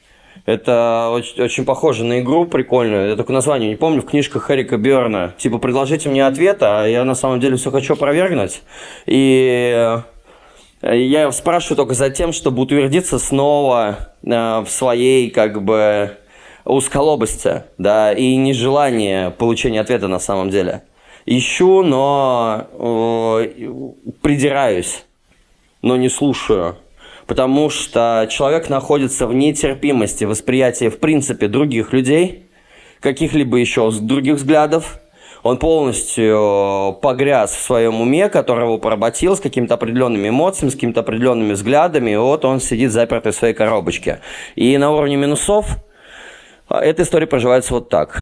Это 0.46 1.10
очень, 1.12 1.42
очень 1.42 1.64
похоже 1.64 2.04
на 2.04 2.20
игру 2.20 2.46
прикольную. 2.46 3.10
Я 3.10 3.16
только 3.16 3.32
название 3.32 3.70
не 3.70 3.76
помню. 3.78 4.02
В 4.02 4.06
книжках 4.06 4.52
Эрика 4.52 4.78
Берна. 4.78 5.34
Типа, 5.38 5.58
предложите 5.58 6.10
мне 6.10 6.26
ответ, 6.26 6.58
а 6.62 6.86
я 6.86 7.06
на 7.06 7.16
самом 7.16 7.40
деле 7.40 7.56
все 7.56 7.72
хочу 7.72 7.94
опровергнуть. 7.94 8.62
И 9.06 10.04
э, 10.82 10.98
я 10.98 11.32
спрашиваю 11.32 11.78
только 11.78 11.94
за 11.94 12.10
тем, 12.10 12.34
чтобы 12.34 12.62
утвердиться 12.62 13.20
снова 13.20 14.10
э, 14.22 14.30
в 14.30 14.68
своей, 14.68 15.30
как 15.30 15.64
бы, 15.64 16.18
узколобости, 16.66 17.64
да, 17.78 18.12
и 18.12 18.36
нежелание 18.36 19.32
получения 19.32 19.80
ответа 19.80 20.10
на 20.10 20.20
самом 20.20 20.50
деле. 20.50 20.84
Ищу, 21.26 21.84
но 21.84 22.68
э, 22.74 23.48
придираюсь, 24.22 25.06
но 25.82 25.96
не 25.96 26.10
слушаю 26.10 26.76
потому 27.28 27.70
что 27.70 28.28
человек 28.30 28.70
находится 28.70 29.28
в 29.28 29.34
нетерпимости 29.34 30.26
восприятия 30.26 30.90
в 30.90 31.00
принципе 31.00 31.48
других 31.48 31.94
людей, 31.94 32.48
каких-либо 33.00 33.58
еще 33.58 33.92
других 33.92 34.36
взглядов. 34.36 35.00
Он 35.44 35.58
полностью 35.58 36.98
погряз 37.02 37.52
в 37.52 37.60
своем 37.60 38.00
уме, 38.00 38.30
которого 38.30 38.78
поработил 38.78 39.36
с 39.36 39.42
какими-то 39.42 39.74
определенными 39.74 40.30
эмоциями, 40.30 40.70
с 40.70 40.74
какими-то 40.74 41.02
определенными 41.02 41.52
взглядами, 41.52 42.12
и 42.12 42.16
вот 42.16 42.46
он 42.46 42.62
сидит 42.62 42.92
запертый 42.92 43.34
в 43.34 43.36
своей 43.36 43.54
коробочке. 43.54 44.22
И 44.56 44.78
на 44.78 44.92
уровне 44.92 45.18
минусов 45.18 45.80
а, 46.70 46.80
эта 46.80 47.04
история 47.04 47.28
проживается 47.28 47.74
вот 47.74 47.90
так. 47.90 48.22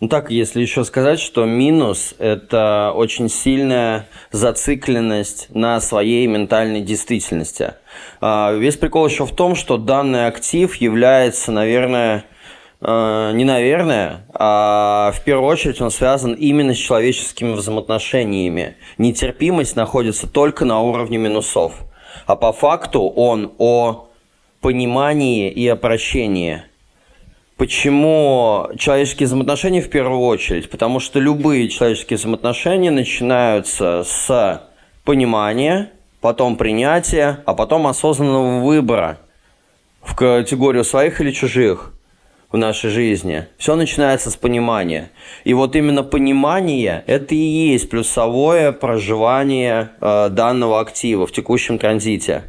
Ну 0.00 0.06
так, 0.06 0.30
если 0.30 0.60
еще 0.60 0.84
сказать, 0.84 1.18
что 1.18 1.44
минус– 1.44 2.14
это 2.20 2.92
очень 2.94 3.28
сильная 3.28 4.06
зацикленность 4.30 5.48
на 5.52 5.80
своей 5.80 6.28
ментальной 6.28 6.82
действительности. 6.82 7.74
А, 8.20 8.52
весь 8.52 8.76
прикол 8.76 9.08
еще 9.08 9.26
в 9.26 9.34
том, 9.34 9.56
что 9.56 9.76
данный 9.76 10.28
актив 10.28 10.72
является, 10.76 11.50
наверное, 11.50 12.24
э, 12.80 13.32
не 13.34 13.42
наверное, 13.42 14.24
а 14.34 15.10
в 15.16 15.24
первую 15.24 15.48
очередь 15.48 15.80
он 15.80 15.90
связан 15.90 16.32
именно 16.34 16.74
с 16.74 16.78
человеческими 16.78 17.54
взаимоотношениями. 17.54 18.76
Нетерпимость 18.98 19.74
находится 19.74 20.28
только 20.28 20.64
на 20.64 20.80
уровне 20.80 21.18
минусов. 21.18 21.72
А 22.26 22.36
по 22.36 22.52
факту 22.52 23.02
он 23.08 23.52
о 23.58 24.06
понимании 24.60 25.50
и 25.50 25.66
о 25.66 25.74
прощении. 25.74 26.62
Почему 27.58 28.68
человеческие 28.78 29.26
взаимоотношения 29.26 29.82
в 29.82 29.90
первую 29.90 30.20
очередь? 30.20 30.70
Потому 30.70 31.00
что 31.00 31.18
любые 31.18 31.68
человеческие 31.68 32.16
взаимоотношения 32.16 32.92
начинаются 32.92 34.04
с 34.06 34.62
понимания, 35.02 35.90
потом 36.20 36.54
принятия, 36.54 37.42
а 37.46 37.54
потом 37.54 37.88
осознанного 37.88 38.60
выбора 38.60 39.18
в 40.02 40.14
категорию 40.14 40.84
своих 40.84 41.20
или 41.20 41.32
чужих 41.32 41.94
в 42.52 42.56
нашей 42.56 42.90
жизни. 42.90 43.48
Все 43.58 43.74
начинается 43.74 44.30
с 44.30 44.36
понимания. 44.36 45.10
И 45.42 45.52
вот 45.52 45.74
именно 45.74 46.04
понимание– 46.04 47.02
это 47.08 47.34
и 47.34 47.38
есть 47.38 47.90
плюсовое 47.90 48.70
проживание 48.70 49.90
э, 50.00 50.28
данного 50.30 50.78
актива 50.78 51.26
в 51.26 51.32
текущем 51.32 51.80
транзите. 51.80 52.44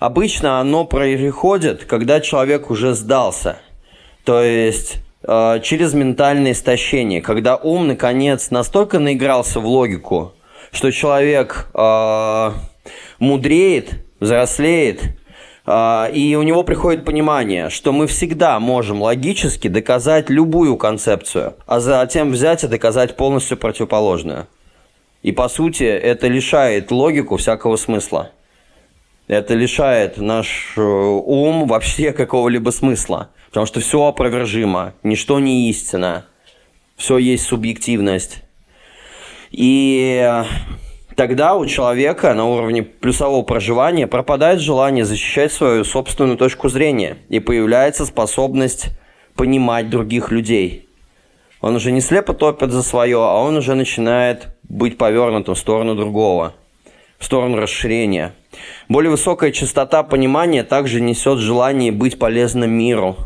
Обычно 0.00 0.60
оно 0.60 0.84
происходит, 0.84 1.86
когда 1.86 2.20
человек 2.20 2.70
уже 2.70 2.92
сдался. 2.92 3.56
То 4.24 4.42
есть 4.42 5.02
э, 5.22 5.60
через 5.62 5.92
ментальное 5.92 6.52
истощение, 6.52 7.20
когда 7.20 7.56
ум 7.56 7.86
наконец 7.86 8.50
настолько 8.50 8.98
наигрался 8.98 9.60
в 9.60 9.66
логику, 9.66 10.32
что 10.72 10.90
человек 10.90 11.68
э, 11.74 12.50
мудреет, 13.18 14.02
взрослеет, 14.20 15.02
э, 15.66 16.10
и 16.14 16.34
у 16.36 16.42
него 16.42 16.62
приходит 16.62 17.04
понимание, 17.04 17.68
что 17.68 17.92
мы 17.92 18.06
всегда 18.06 18.58
можем 18.60 19.02
логически 19.02 19.68
доказать 19.68 20.30
любую 20.30 20.78
концепцию, 20.78 21.54
а 21.66 21.80
затем 21.80 22.30
взять 22.30 22.64
и 22.64 22.68
доказать 22.68 23.16
полностью 23.16 23.58
противоположную. 23.58 24.46
И 25.22 25.32
по 25.32 25.48
сути 25.48 25.84
это 25.84 26.28
лишает 26.28 26.90
логику 26.90 27.36
всякого 27.36 27.76
смысла. 27.76 28.30
Это 29.26 29.54
лишает 29.54 30.18
наш 30.18 30.74
э, 30.76 30.80
ум 30.82 31.66
вообще 31.66 32.12
какого-либо 32.12 32.70
смысла. 32.70 33.30
Потому 33.48 33.66
что 33.66 33.80
все 33.80 34.04
опровержимо, 34.04 34.94
ничто 35.02 35.38
не 35.38 35.70
истина. 35.70 36.26
Все 36.96 37.18
есть 37.18 37.44
субъективность. 37.46 38.42
И 39.50 40.42
тогда 41.16 41.54
у 41.54 41.64
человека 41.64 42.34
на 42.34 42.44
уровне 42.46 42.82
плюсового 42.82 43.42
проживания 43.42 44.06
пропадает 44.06 44.60
желание 44.60 45.04
защищать 45.04 45.52
свою 45.52 45.84
собственную 45.84 46.36
точку 46.36 46.68
зрения. 46.68 47.16
И 47.28 47.40
появляется 47.40 48.04
способность 48.04 48.88
понимать 49.36 49.88
других 49.88 50.30
людей. 50.30 50.88
Он 51.60 51.76
уже 51.76 51.92
не 51.92 52.02
слепо 52.02 52.34
топит 52.34 52.72
за 52.72 52.82
свое, 52.82 53.16
а 53.16 53.36
он 53.36 53.56
уже 53.56 53.74
начинает 53.74 54.48
быть 54.64 54.98
повернутым 54.98 55.54
в 55.54 55.58
сторону 55.58 55.94
другого, 55.94 56.52
в 57.18 57.24
сторону 57.24 57.56
расширения– 57.56 58.34
более 58.88 59.10
высокая 59.10 59.50
частота 59.50 60.02
понимания 60.02 60.62
также 60.62 61.00
несет 61.00 61.38
желание 61.38 61.92
быть 61.92 62.18
полезным 62.18 62.70
миру. 62.70 63.16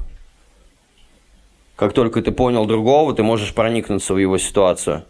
Как 1.76 1.92
только 1.92 2.22
ты 2.22 2.32
понял 2.32 2.64
другого, 2.66 3.14
ты 3.14 3.22
можешь 3.22 3.54
проникнуться 3.54 4.14
в 4.14 4.18
его 4.18 4.38
ситуацию. 4.38 5.04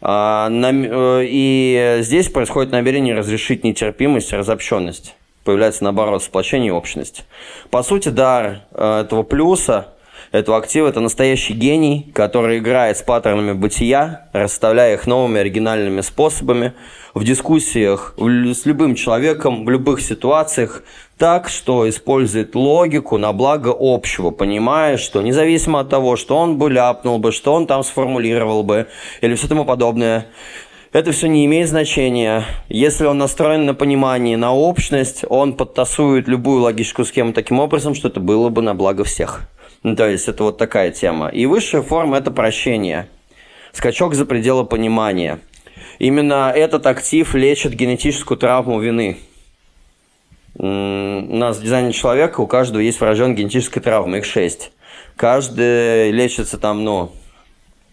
А, 0.00 0.48
э, 0.50 1.24
и 1.28 1.98
здесь 2.00 2.28
происходит 2.28 2.72
намерение 2.72 3.14
разрешить 3.14 3.62
нетерпимость, 3.62 4.32
разобщенность. 4.32 5.14
Появляется, 5.44 5.84
наоборот, 5.84 6.24
сплочение 6.24 6.68
и 6.68 6.72
общность. 6.72 7.24
По 7.70 7.82
сути, 7.82 8.08
дар 8.08 8.62
э, 8.72 9.02
этого 9.02 9.22
плюса 9.22 9.94
этого 10.36 10.58
актива– 10.58 10.88
это 10.88 11.00
настоящий 11.00 11.54
гений, 11.54 12.10
который 12.14 12.58
играет 12.58 12.98
с 12.98 13.02
паттернами 13.02 13.52
бытия, 13.52 14.28
расставляя 14.32 14.94
их 14.94 15.06
новыми 15.06 15.40
оригинальными 15.40 16.00
способами 16.00 16.74
в 17.14 17.24
дискуссиях 17.24 18.14
с 18.18 18.66
любым 18.66 18.94
человеком, 18.94 19.64
в 19.64 19.70
любых 19.70 20.00
ситуациях, 20.00 20.82
так, 21.16 21.48
что 21.48 21.88
использует 21.88 22.54
логику 22.54 23.16
на 23.16 23.32
благо 23.32 23.74
общего, 23.78 24.30
понимая, 24.30 24.98
что 24.98 25.22
независимо 25.22 25.80
от 25.80 25.88
того, 25.88 26.16
что 26.16 26.36
он 26.36 26.58
бы 26.58 26.70
ляпнул 26.70 27.18
бы, 27.18 27.32
что 27.32 27.54
он 27.54 27.66
там 27.66 27.82
сформулировал 27.82 28.62
бы, 28.62 28.86
или 29.22 29.34
все 29.34 29.48
тому 29.48 29.64
подобное, 29.64 30.26
это 30.92 31.12
все 31.12 31.26
не 31.26 31.46
имеет 31.46 31.68
значения. 31.68 32.44
Если 32.68 33.06
он 33.06 33.18
настроен 33.18 33.64
на 33.66 33.74
понимание, 33.74 34.36
на 34.36 34.54
общность, 34.54 35.24
он 35.28 35.54
подтасует 35.54 36.28
любую 36.28 36.62
логическую 36.62 37.06
схему 37.06 37.32
таким 37.32 37.58
образом, 37.58 37.94
что 37.94 38.08
это 38.08 38.20
было 38.20 38.50
бы 38.50 38.62
на 38.62 38.74
благо 38.74 39.04
всех. 39.04 39.48
Ну, 39.86 39.94
то 39.94 40.08
есть 40.08 40.26
это 40.26 40.42
вот 40.42 40.58
такая 40.58 40.90
тема. 40.90 41.28
И 41.28 41.46
высшая 41.46 41.80
форма– 41.80 42.16
это 42.18 42.32
прощение. 42.32 43.06
Скачок 43.72 44.16
за 44.16 44.26
пределы 44.26 44.64
понимания. 44.64 45.38
Именно 46.00 46.52
этот 46.52 46.88
актив 46.88 47.32
лечит 47.36 47.72
генетическую 47.72 48.36
травму 48.36 48.80
вины. 48.80 49.18
У 50.58 50.66
нас 50.66 51.58
в 51.58 51.62
дизайне 51.62 51.92
человека 51.92 52.40
у 52.40 52.48
каждого 52.48 52.80
есть 52.80 52.98
врожденная 52.98 53.36
генетическая 53.36 53.78
травма, 53.78 54.18
их 54.18 54.24
шесть. 54.24 54.72
Каждый 55.14 56.10
лечится 56.10 56.58
там, 56.58 56.82
ну, 56.82 57.12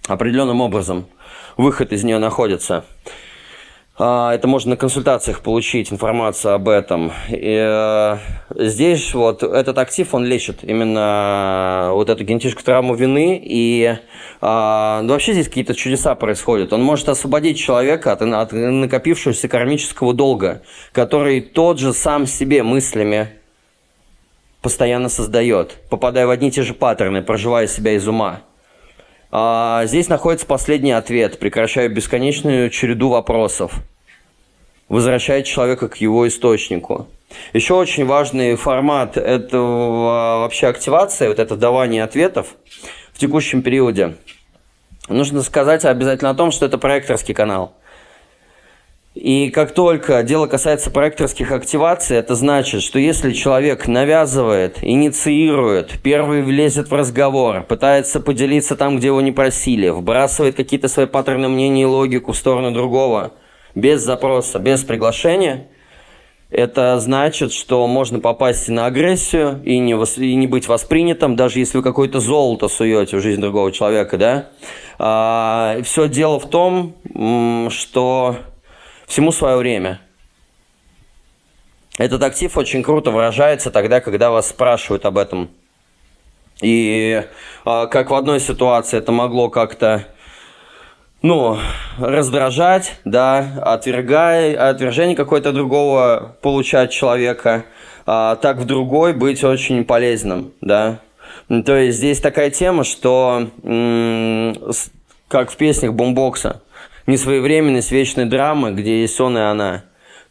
определенным 0.08 0.62
образом. 0.62 1.06
Выход 1.58 1.94
из 1.94 2.04
нее 2.04 2.18
находится. 2.18 2.86
А, 3.96 4.34
это 4.34 4.48
можно 4.48 4.72
на 4.72 4.78
консультациях 4.78 5.42
получить 5.42 5.94
информацию 5.94 6.56
об 6.56 6.68
этом. 6.68 7.12
И 7.30 7.56
э, 7.56 8.18
здесь 8.56 9.14
вот 9.14 9.44
этот 9.44 9.78
актив, 9.78 10.12
он 10.16 10.26
лечит 10.26 10.64
именно 10.64 11.90
вот 11.92 12.10
эту 12.10 12.24
генетическую 12.24 12.66
травму 12.66 12.96
вины. 12.96 13.40
И 13.44 13.96
а, 14.42 15.02
ну, 15.04 15.10
вообще 15.10 15.34
здесь 15.34 15.48
какие-то 15.48 15.76
чудеса 15.76 16.16
происходят. 16.16 16.74
Он 16.74 16.82
может 16.82 17.08
освободить 17.08 17.60
человека 17.60 18.12
от, 18.14 18.24
от 18.24 18.52
накопившегося 18.52 19.48
кармического 19.48 20.14
долга, 20.14 20.64
который 20.92 21.42
тот 21.42 21.78
же 21.78 21.94
сам 21.94 22.26
себе 22.26 22.64
мыслями 22.64 23.30
постоянно 24.64 25.10
создает, 25.10 25.78
попадая 25.90 26.26
в 26.26 26.32
одни 26.32 26.48
и 26.48 26.52
те 26.52 26.64
же 26.64 26.74
паттерны, 26.74 27.22
проживая 27.22 27.68
себя 27.68 27.92
из 27.92 28.08
ума. 28.08 28.42
А, 29.36 29.88
здесь 29.88 30.10
находится 30.10 30.46
последний 30.46 30.92
ответ. 30.92 31.40
Прекращаю 31.40 31.92
бесконечную 31.92 32.70
череду 32.70 33.10
вопросов. 33.10 33.74
Возвращает 34.90 35.48
человека 35.48 35.90
к 35.90 35.96
его 35.96 36.28
источнику. 36.28 37.08
Еще 37.52 37.74
очень 37.74 38.06
важный 38.06 38.56
формат 38.56 39.18
этого 39.18 40.42
вообще 40.42 40.68
активации, 40.68 41.30
вот 41.30 41.40
это 41.40 41.56
давание 41.56 42.04
ответов 42.04 42.56
в 43.12 43.18
текущем 43.18 43.64
периоде. 43.64 44.18
Нужно 45.10 45.42
сказать 45.42 45.84
обязательно 45.84 46.30
о 46.30 46.36
том, 46.36 46.52
что 46.52 46.68
это 46.68 46.78
проекторский 46.78 47.34
канал. 47.34 47.74
И 49.14 49.52
как 49.52 49.74
только 49.74 50.24
дело 50.24 50.48
касается 50.48 50.90
проекторских 50.90 51.52
активаций, 51.52 52.18
это 52.18 52.34
значит, 52.34 52.82
что 52.82 52.98
если 52.98 53.32
человек 53.32 53.88
навязывает, 53.88 54.80
инициирует, 54.82 56.00
первый 56.02 56.42
влезет 56.42 56.90
в 56.90 56.96
разговор, 56.96 57.62
пытается 57.62 58.20
поделиться 58.20 58.76
там, 58.76 58.98
где 58.98 59.08
его 59.08 59.22
не 59.22 59.32
просили, 59.32 59.90
вбрасывает 59.90 60.56
какие-то 60.56 60.88
свои 60.88 61.06
паттерны 61.06 61.48
мнения 61.48 61.84
и 61.84 61.86
логику 61.86 62.32
в 62.32 62.38
сторону 62.38 62.72
другого, 62.72 63.34
без 63.76 64.02
запроса, 64.02 64.58
без 64.58 64.84
приглашения, 64.84 65.68
это 66.50 67.00
значит, 67.00 67.52
что 67.52 67.86
можно 67.88 68.20
попасть 68.20 68.68
на 68.68 68.88
агрессию 68.88 69.62
и 69.64 69.78
не, 69.78 69.96
вос... 69.96 70.18
и 70.18 70.34
не 70.36 70.48
быть 70.48 70.68
воспринятым, 70.68 71.36
даже 71.36 71.60
если 71.60 71.78
вы 71.78 71.84
какое-то 71.84 72.20
золото 72.20 72.68
суете 72.68 73.18
в 73.18 73.22
жизнь 73.22 73.42
другого 73.42 73.72
человека, 73.72 74.18
да. 74.18 74.50
А, 74.98 75.78
все 75.84 76.08
дело 76.08 76.40
в 76.40 76.48
том, 76.48 76.94
что 77.70 78.38
Всему 79.08 79.32
свое 79.32 79.58
время. 79.58 80.00
Этот 81.98 82.24
актив 82.24 82.56
очень 82.58 82.82
круто 82.82 83.12
выражается 83.12 83.70
тогда, 83.70 84.02
когда 84.02 84.32
вас 84.32 84.50
спрашивают 84.50 85.06
об 85.06 85.18
этом. 85.18 85.50
И 86.62 87.24
э, 87.66 87.88
как 87.88 88.10
в 88.10 88.16
одной 88.16 88.40
ситуации 88.40 88.98
это 88.98 89.12
могло 89.12 89.50
как-то 89.50 90.08
ну, 91.24 91.58
раздражать, 91.98 92.98
да, 93.06 93.62
отвергая, 93.62 94.70
отвержение 94.70 95.16
какое-то 95.16 95.54
другого 95.54 96.36
получать 96.42 96.92
человека, 96.92 97.64
а, 98.06 98.36
так 98.36 98.58
в 98.58 98.66
другой 98.66 99.14
быть 99.14 99.42
очень 99.44 99.86
полезным, 99.86 100.52
да. 100.60 101.00
То 101.48 101.78
есть 101.78 101.98
здесь 101.98 102.20
такая 102.20 102.50
тема, 102.50 102.84
что 102.84 103.48
как 105.30 105.50
в 105.50 105.56
песнях 105.56 105.94
бумбокса, 105.94 106.62
несвоевременность 107.08 107.92
вечной 107.92 108.26
драмы, 108.26 108.72
где 108.72 109.02
есть 109.02 109.20
он 109.20 109.38
и 109.38 109.42
она. 109.42 109.84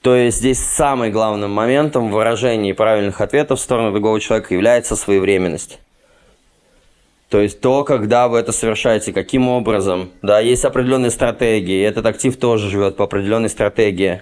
То 0.02 0.16
есть 0.16 0.38
здесь 0.38 0.58
самым 0.58 1.12
главным 1.12 1.52
моментом 1.52 2.08
в 2.08 2.12
выражении 2.12 2.72
правильных 2.72 3.20
ответов 3.20 3.60
в 3.60 3.62
сторону 3.62 3.92
другого 3.92 4.20
человека 4.20 4.52
является 4.52 4.96
своевременность. 4.96 5.78
То 7.28 7.40
есть 7.40 7.60
то, 7.60 7.84
когда 7.84 8.28
вы 8.28 8.38
это 8.38 8.52
совершаете, 8.52 9.12
каким 9.12 9.48
образом. 9.48 10.10
Да, 10.20 10.40
есть 10.40 10.64
определенные 10.64 11.10
стратегии, 11.10 11.82
этот 11.82 12.04
актив 12.04 12.36
тоже 12.36 12.68
живет 12.68 12.96
по 12.96 13.04
определенной 13.04 13.48
стратегии. 13.48 14.20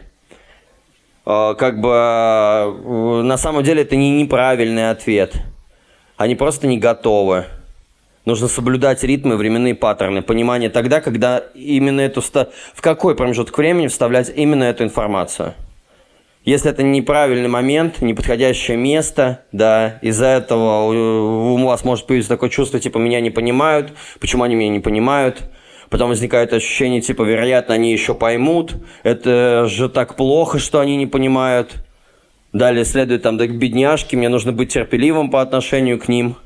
А, 1.24 1.54
как 1.54 1.80
бы 1.80 3.22
на 3.24 3.36
самом 3.36 3.64
деле 3.64 3.82
это 3.82 3.96
не 3.96 4.22
неправильный 4.22 4.90
ответ. 4.90 5.34
Они 6.16 6.34
просто 6.34 6.66
не 6.66 6.78
готовы. 6.78 7.46
Нужно 8.26 8.48
соблюдать 8.48 9.02
ритмы, 9.02 9.36
временные 9.36 9.74
паттерны, 9.74 10.22
понимание 10.22 10.68
тогда, 10.68 11.00
когда 11.00 11.38
именно 11.54 12.00
эту... 12.00 12.20
В 12.20 12.82
какой 12.82 13.16
промежуток 13.16 13.56
времени 13.56 13.86
вставлять 13.86 14.30
именно 14.34 14.64
эту 14.64 14.84
информацию. 14.84 15.54
Если 16.44 16.70
это 16.70 16.82
неправильный 16.82 17.48
момент, 17.48 18.00
неподходящее 18.00 18.76
место, 18.76 19.40
да, 19.52 19.98
из-за 20.00 20.26
этого 20.26 21.54
у 21.54 21.66
вас 21.66 21.84
может 21.84 22.06
появиться 22.06 22.30
такое 22.30 22.48
чувство, 22.48 22.80
типа, 22.80 22.98
меня 22.98 23.20
не 23.20 23.30
понимают, 23.30 23.92
почему 24.20 24.44
они 24.44 24.54
меня 24.54 24.70
не 24.70 24.80
понимают, 24.80 25.42
потом 25.90 26.08
возникает 26.08 26.54
ощущение, 26.54 27.02
типа, 27.02 27.24
вероятно, 27.24 27.74
они 27.74 27.92
еще 27.92 28.14
поймут, 28.14 28.74
это 29.02 29.66
же 29.66 29.90
так 29.90 30.16
плохо, 30.16 30.58
что 30.58 30.80
они 30.80 30.96
не 30.96 31.06
понимают. 31.06 31.74
Далее 32.54 32.84
следует 32.84 33.22
там, 33.22 33.36
да, 33.36 33.46
бедняжки, 33.46 34.16
мне 34.16 34.28
нужно 34.30 34.52
быть 34.52 34.72
терпеливым 34.72 35.30
по 35.30 35.42
отношению 35.42 35.98
к 35.98 36.08
ним. 36.08 36.36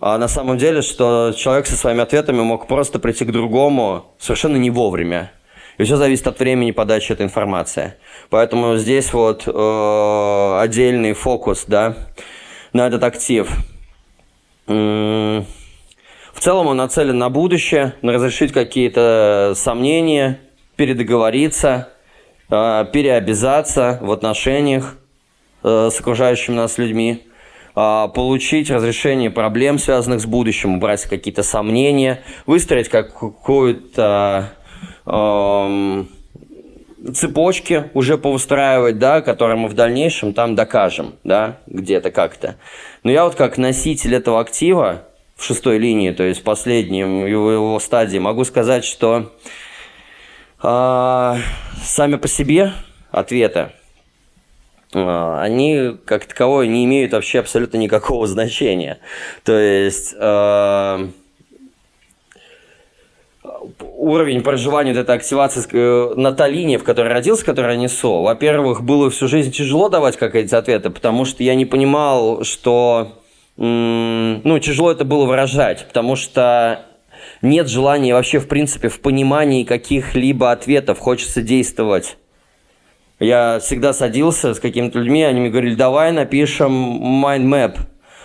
А 0.00 0.16
на 0.16 0.28
самом 0.28 0.56
деле, 0.56 0.80
что 0.80 1.34
человек 1.36 1.66
со 1.66 1.76
своими 1.76 2.00
ответами 2.00 2.40
мог 2.40 2.66
просто 2.66 2.98
прийти 2.98 3.26
к 3.26 3.32
другому 3.32 4.06
совершенно 4.18 4.56
не 4.56 4.70
вовремя. 4.70 5.30
И 5.76 5.84
все 5.84 5.96
зависит 5.96 6.26
от 6.26 6.38
времени 6.38 6.70
подачи 6.70 7.12
этой 7.12 7.26
информации. 7.26 7.94
Поэтому 8.30 8.76
здесь 8.76 9.12
вот 9.12 9.44
э, 9.46 10.58
отдельный 10.60 11.12
фокус, 11.12 11.64
да, 11.66 11.96
на 12.72 12.86
этот 12.86 13.04
актив. 13.04 13.50
В 14.66 15.44
целом 16.38 16.66
он 16.66 16.76
нацелен 16.78 17.18
на 17.18 17.28
будущее, 17.28 17.94
на 18.00 18.12
разрешить 18.12 18.52
какие-то 18.52 19.52
сомнения, 19.54 20.40
передоговориться, 20.76 21.90
э, 22.50 22.86
переобязаться 22.90 23.98
в 24.00 24.10
отношениях 24.12 24.96
э, 25.62 25.90
с 25.92 26.00
окружающими 26.00 26.54
нас 26.54 26.78
людьми, 26.78 27.26
получить 27.74 28.70
разрешение 28.70 29.30
проблем, 29.30 29.78
связанных 29.78 30.20
с 30.20 30.26
будущим, 30.26 30.76
убрать 30.76 31.04
какие-то 31.04 31.42
сомнения, 31.42 32.20
выстроить 32.46 32.88
какую-то 32.88 34.52
цепочки 37.14 37.90
уже 37.94 38.18
поустраивать, 38.18 38.98
да, 38.98 39.20
которые 39.20 39.56
мы 39.56 39.68
в 39.68 39.74
дальнейшем 39.74 40.34
там 40.34 40.54
докажем, 40.54 41.14
да, 41.24 41.58
где-то 41.66 42.10
как-то. 42.10 42.56
Но 43.02 43.10
я 43.10 43.24
вот 43.24 43.34
как 43.34 43.58
носитель 43.58 44.14
этого 44.14 44.40
актива 44.40 45.02
в 45.36 45.44
шестой 45.44 45.78
линии, 45.78 46.10
то 46.10 46.22
есть 46.22 46.44
последнем 46.44 47.26
его, 47.26 47.50
его 47.50 47.80
стадии, 47.80 48.18
могу 48.18 48.44
сказать, 48.44 48.84
что 48.84 49.32
э, 50.62 51.36
сами 51.82 52.16
по 52.16 52.28
себе 52.28 52.72
ответы, 53.10 53.60
э, 53.60 53.79
они 54.92 55.96
как 56.04 56.26
таковое 56.26 56.66
не 56.66 56.84
имеют 56.84 57.12
вообще 57.12 57.40
абсолютно 57.40 57.76
никакого 57.76 58.26
значения. 58.26 58.98
То 59.44 59.58
есть... 59.58 60.14
Э, 60.18 61.08
уровень 63.96 64.42
проживания 64.42 64.92
вот 64.92 65.00
этой 65.00 65.14
активации 65.16 65.62
э, 65.72 66.14
на 66.16 66.32
та 66.32 66.48
линия, 66.48 66.78
в 66.78 66.84
которой 66.84 67.12
родился, 67.12 67.42
в 67.42 67.46
которой 67.46 67.74
я 67.74 67.80
несу, 67.80 68.22
во-первых, 68.22 68.82
было 68.82 69.10
всю 69.10 69.28
жизнь 69.28 69.52
тяжело 69.52 69.88
давать 69.88 70.16
как 70.16 70.34
эти 70.34 70.54
ответы, 70.54 70.90
потому 70.90 71.24
что 71.24 71.42
я 71.42 71.54
не 71.54 71.66
понимал, 71.66 72.44
что 72.44 73.16
ну, 73.56 74.58
тяжело 74.58 74.90
это 74.90 75.04
было 75.04 75.26
выражать, 75.26 75.86
потому 75.86 76.16
что 76.16 76.86
нет 77.42 77.68
желания 77.68 78.14
вообще, 78.14 78.38
в 78.38 78.48
принципе, 78.48 78.88
в 78.88 79.00
понимании 79.00 79.64
каких-либо 79.64 80.50
ответов, 80.50 80.98
хочется 80.98 81.42
действовать. 81.42 82.16
Я 83.20 83.58
всегда 83.60 83.92
садился 83.92 84.54
с 84.54 84.60
какими-то 84.60 84.98
людьми, 84.98 85.22
они 85.22 85.40
мне 85.40 85.50
говорили, 85.50 85.74
давай 85.74 86.10
напишем 86.10 87.22
mind 87.22 87.44
map, 87.44 87.78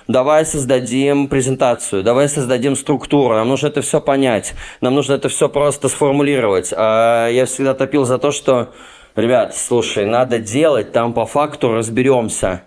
давай 0.07 0.45
создадим 0.45 1.27
презентацию, 1.27 2.01
давай 2.01 2.29
создадим 2.29 2.77
структуру, 2.77 3.35
нам 3.35 3.49
нужно 3.49 3.67
это 3.67 3.81
все 3.81 3.99
понять, 3.99 4.53
нам 4.79 4.95
нужно 4.95 5.15
это 5.15 5.27
все 5.27 5.49
просто 5.49 5.89
сформулировать. 5.89 6.73
А 6.75 7.27
я 7.27 7.45
всегда 7.45 7.73
топил 7.73 8.05
за 8.05 8.19
то, 8.19 8.31
что, 8.31 8.73
ребят, 9.17 9.53
слушай, 9.53 10.05
надо 10.05 10.39
делать, 10.39 10.93
там 10.93 11.11
по 11.11 11.25
факту 11.25 11.73
разберемся. 11.73 12.63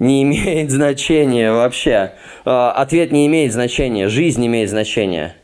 Не 0.00 0.24
имеет 0.24 0.70
значения 0.72 1.52
вообще. 1.52 2.14
А, 2.44 2.72
ответ 2.72 3.12
не 3.12 3.28
имеет 3.28 3.52
значения, 3.52 4.08
жизнь 4.08 4.44
имеет 4.44 4.68
значение. 4.68 5.36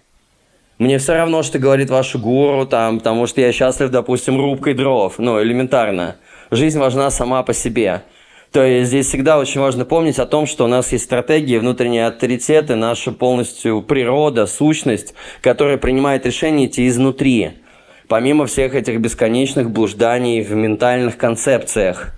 Мне 0.79 0.99
все 0.99 1.15
равно, 1.15 1.43
что 1.43 1.59
говорит 1.59 1.89
ваш 1.89 2.15
гуру, 2.17 2.67
там, 2.67 2.99
потому 2.99 3.27
что 3.27 3.41
я 3.41 3.51
счастлив, 3.51 3.91
допустим, 3.91 4.39
рубкой 4.39 4.75
дров. 4.75 5.15
Ну, 5.19 5.43
элементарно. 5.43 6.17
Жизнь 6.51 6.79
важна 6.79 7.11
сама 7.11 7.43
по 7.43 7.55
себе. 7.55 8.03
То 8.53 8.63
есть 8.63 8.89
здесь 8.89 9.07
всегда 9.07 9.39
очень 9.39 9.61
важно 9.61 9.87
помнить 9.87 10.19
о 10.19 10.27
том, 10.27 10.47
что 10.47 10.65
у 10.65 10.69
нас 10.69 10.93
есть 10.93 11.05
стратегии, 11.05 11.57
внутренние 11.57 12.07
авторитеты, 12.07 12.75
наша 12.75 13.13
полностью 13.13 13.83
природа, 13.83 14.47
сущность, 14.47 15.15
которая 15.41 15.79
принимает 15.79 16.27
решения 16.27 16.67
идти 16.67 16.87
изнутри, 16.89 17.53
помимо 18.07 18.47
всех 18.47 18.75
этих 18.75 19.01
бесконечных 19.01 19.71
блужданий 19.71 20.43
в 20.43 20.53
ментальных 20.53 21.17
концепциях. 21.17 22.13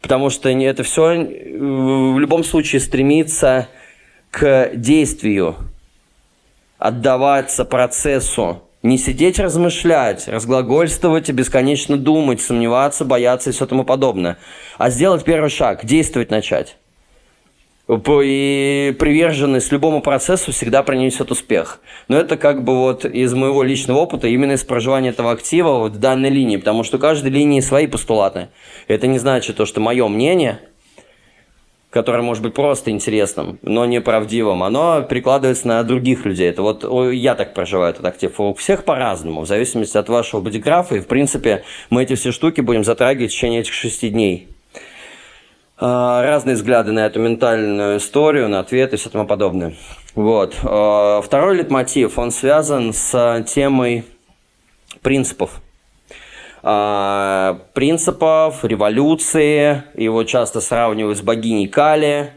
Потому 0.00 0.30
что 0.30 0.48
это 0.48 0.82
все 0.82 1.12
э, 1.12 1.58
в 1.58 2.18
любом 2.18 2.44
случае 2.44 2.80
стремится 2.80 3.68
к 4.30 4.70
действию, 4.74 5.56
отдаваться 6.82 7.64
процессу, 7.64 8.62
не 8.82 8.98
сидеть 8.98 9.38
размышлять, 9.38 10.26
разглагольствовать 10.26 11.28
и 11.28 11.32
бесконечно 11.32 11.96
думать, 11.96 12.40
сомневаться, 12.40 13.04
бояться 13.04 13.50
и 13.50 13.52
все 13.52 13.66
тому 13.66 13.84
подобное. 13.84 14.38
А 14.78 14.90
сделать 14.90 15.22
первый 15.22 15.50
шаг, 15.50 15.84
действовать 15.84 16.32
начать. 16.32 16.76
И 17.88 18.96
приверженность 18.98 19.70
любому 19.70 20.00
процессу 20.00 20.50
всегда 20.50 20.82
принесет 20.82 21.30
успех. 21.30 21.80
Но 22.08 22.16
это 22.16 22.36
как 22.36 22.64
бы 22.64 22.76
вот 22.76 23.04
из 23.04 23.32
моего 23.34 23.62
личного 23.62 23.98
опыта, 23.98 24.26
именно 24.26 24.52
из 24.52 24.64
проживания 24.64 25.10
этого 25.10 25.30
актива 25.30 25.78
вот 25.78 25.92
в 25.92 25.98
данной 25.98 26.30
линии, 26.30 26.56
потому 26.56 26.82
что 26.82 26.96
у 26.96 27.00
каждой 27.00 27.30
линии 27.30 27.60
свои 27.60 27.86
постулаты. 27.86 28.48
Это 28.88 29.06
не 29.06 29.18
значит 29.18 29.56
то, 29.56 29.66
что 29.66 29.80
мое 29.80 30.08
мнение– 30.08 30.60
которое 31.92 32.22
может 32.22 32.42
быть 32.42 32.54
просто 32.54 32.90
интересным, 32.90 33.58
но 33.60 33.84
неправдивым, 33.84 34.62
оно 34.62 35.02
перекладывается 35.02 35.68
на 35.68 35.82
других 35.82 36.24
людей. 36.24 36.48
Это 36.48 36.62
вот 36.62 37.12
я 37.12 37.34
так 37.34 37.52
проживаю 37.52 37.90
этот 37.90 38.06
актив. 38.06 38.40
У 38.40 38.54
всех 38.54 38.84
по-разному, 38.84 39.42
в 39.42 39.46
зависимости 39.46 39.98
от 39.98 40.08
вашего 40.08 40.40
бодиграфа. 40.40 40.96
И, 40.96 41.00
в 41.00 41.06
принципе, 41.06 41.64
мы 41.90 42.04
эти 42.04 42.14
все 42.14 42.32
штуки 42.32 42.62
будем 42.62 42.82
затрагивать 42.82 43.30
в 43.30 43.34
течение 43.34 43.60
этих 43.60 43.74
шести 43.74 44.08
дней. 44.08 44.48
А, 45.76 46.22
разные 46.22 46.56
взгляды 46.56 46.92
на 46.92 47.00
эту 47.00 47.20
ментальную 47.20 47.98
историю, 47.98 48.48
на 48.48 48.60
ответы 48.60 48.96
и 48.96 48.98
все 48.98 49.10
тому 49.10 49.26
подобное. 49.26 49.74
Вот. 50.14 50.56
А, 50.62 51.20
второй 51.20 51.56
литмотив, 51.56 52.18
он 52.18 52.30
связан 52.30 52.94
с 52.94 53.44
темой 53.46 54.04
принципов. 55.02 55.60
А, 56.64 57.58
принципов, 57.74 58.64
революции. 58.64 59.82
Его 59.96 60.22
часто 60.24 60.60
сравнивают 60.60 61.18
с 61.18 61.20
богиней 61.20 61.66
Кали. 61.66 62.30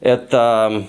Это 0.00 0.84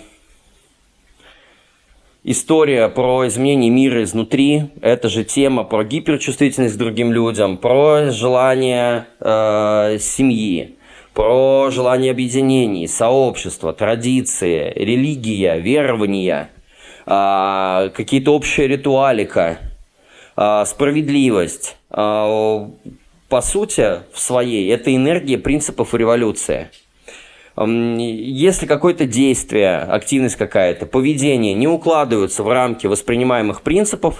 история 2.23 2.89
про 2.89 3.27
изменение 3.27 3.69
мира 3.69 4.03
изнутри. 4.03 4.71
Это 4.81 5.09
же 5.09 5.23
тема 5.23 5.63
про 5.63 5.83
гиперчувствительность 5.83 6.75
к 6.75 6.79
другим 6.79 7.13
людям, 7.13 7.57
про 7.57 8.09
желание 8.09 9.05
э, 9.19 9.97
семьи, 9.99 10.77
про 11.13 11.69
желание 11.69 12.09
объединений, 12.09 12.87
сообщества, 12.87 13.73
традиции, 13.73 14.73
религия, 14.75 15.59
верования, 15.59 16.49
э, 17.05 17.89
какие-то 17.93 18.33
общие 18.33 18.67
ритуалика– 18.67 19.59
а, 19.67 19.74
справедливость, 20.35 21.77
а, 21.89 22.69
по 23.29 23.41
сути, 23.41 24.01
в 24.13 24.19
своей, 24.19 24.71
это 24.71 24.93
энергия 24.95 25.37
принципов 25.37 25.93
революции. 25.93 26.69
Если 27.57 28.65
какое-то 28.65 29.05
действие, 29.05 29.77
активность 29.77 30.35
какая-то, 30.35 30.85
поведение 30.85 31.53
не 31.53 31.67
укладываются 31.67 32.43
в 32.43 32.49
рамки 32.49 32.85
воспринимаемых 32.85 33.61
принципов, 33.61 34.19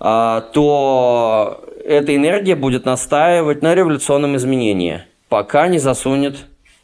а, 0.00 0.40
то 0.52 1.64
эта 1.84 2.14
энергия 2.14 2.56
будет 2.56 2.84
настаивать 2.84 3.62
на 3.62 3.74
революционном 3.74 4.36
изменении, 4.36 5.04
пока 5.28 5.68
не 5.68 5.78
засунет 5.78 6.38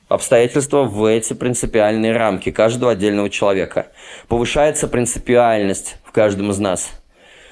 обстоятельства 0.09 0.85
в 0.85 1.05
эти 1.05 1.33
принципиальные 1.33 2.13
рамки 2.13 2.53
каждого 2.53 2.93
отдельного 2.93 3.29
человека. 3.29 3.89
Повышается 4.29 4.87
принципиальность 4.87 5.97
в 6.05 6.13
каждом 6.13 6.53
из 6.53 6.61
нас– 6.61 6.91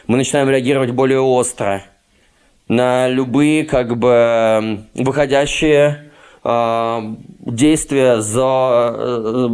мы 0.08 0.16
начинаем 0.16 0.48
реагировать 0.48 0.90
более 0.90 1.20
остро 1.20 1.84
на 2.66 3.08
любые 3.08 3.64
как 3.64 3.96
бы 3.98 4.86
выходящие 4.94 6.10
э, 6.42 7.00
действия 7.40 8.20
за, 8.20 8.94
э, 8.98 9.48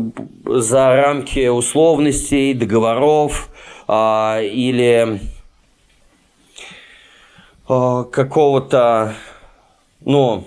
за 0.47 0.97
рамки 0.97 1.49
условностей, 1.49 2.55
договоров 2.55 3.51
э, 3.89 4.47
или 4.47 5.21
э, 7.69 8.05
какого-то, 8.11 9.15
ну, 10.05 10.47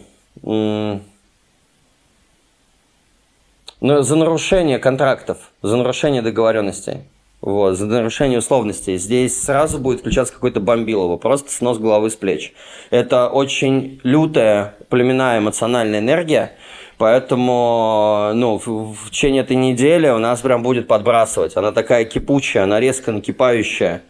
Ну, 3.79 4.01
за 4.01 4.15
нарушение 4.15 4.79
контрактов, 4.79 5.37
за 5.61 5.75
нарушение 5.75 6.21
договоренностей. 6.23 7.03
Вот, 7.39 7.77
за 7.77 7.85
нарушение 7.85 8.39
условностей. 8.39 8.97
Здесь 8.97 9.39
сразу 9.39 9.77
будет 9.77 9.99
включаться 9.99 10.33
какой-то 10.33 10.59
бомбилово, 10.59 11.17
просто 11.17 11.51
снос 11.51 11.77
головы 11.77 12.09
с 12.09 12.15
плеч. 12.15 12.53
Это 12.89 13.29
очень 13.29 13.99
лютая 14.03 14.75
племенная 14.89 15.37
эмоциональная 15.37 15.99
энергия, 15.99 16.53
поэтому 16.97 18.31
ну, 18.33 18.57
в, 18.57 18.95
в 18.95 19.11
течение 19.11 19.43
этой 19.43 19.55
недели 19.55 20.09
у 20.09 20.17
нас 20.17 20.41
прям 20.41 20.63
будет 20.63 20.87
подбрасывать. 20.87 21.55
Она 21.55 21.71
такая 21.71 22.05
кипучая, 22.05 22.63
она 22.63 22.79
резко 22.79 23.11
накипающая. 23.11 24.01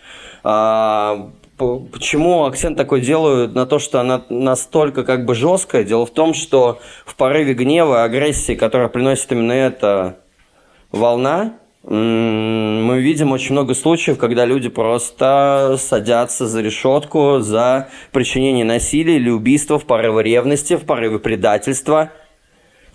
А, 0.43 1.29
почему 1.57 2.45
акцент 2.45 2.77
такой 2.77 3.01
делаю 3.01 3.49
на 3.49 3.65
то, 3.65 3.77
что 3.77 3.99
она 3.99 4.23
настолько 4.29 5.03
как 5.03 5.25
бы 5.25 5.35
жесткая? 5.35 5.83
Дело 5.83 6.05
в 6.05 6.11
том, 6.11 6.33
что 6.33 6.79
в 7.05 7.15
порыве 7.15 7.53
гнева, 7.53 8.05
агрессии, 8.05 8.55
которая 8.55 8.87
приносит 8.87 9.33
именно 9.33 9.51
эта 9.51 10.19
волна, 10.93 11.55
мы 11.89 12.99
видим 12.99 13.31
очень 13.31 13.53
много 13.53 13.73
случаев, 13.73 14.17
когда 14.17 14.43
люди 14.43 14.67
просто 14.67 15.77
садятся 15.79 16.45
за 16.45 16.61
решетку 16.61 17.39
за 17.39 17.87
причинение 18.11 18.65
насилия 18.65 19.15
или 19.15 19.29
убийства 19.29 19.79
в 19.79 19.85
порыве 19.85 20.23
ревности, 20.23 20.75
в 20.75 20.83
порыве 20.83 21.19
предательства. 21.19 22.11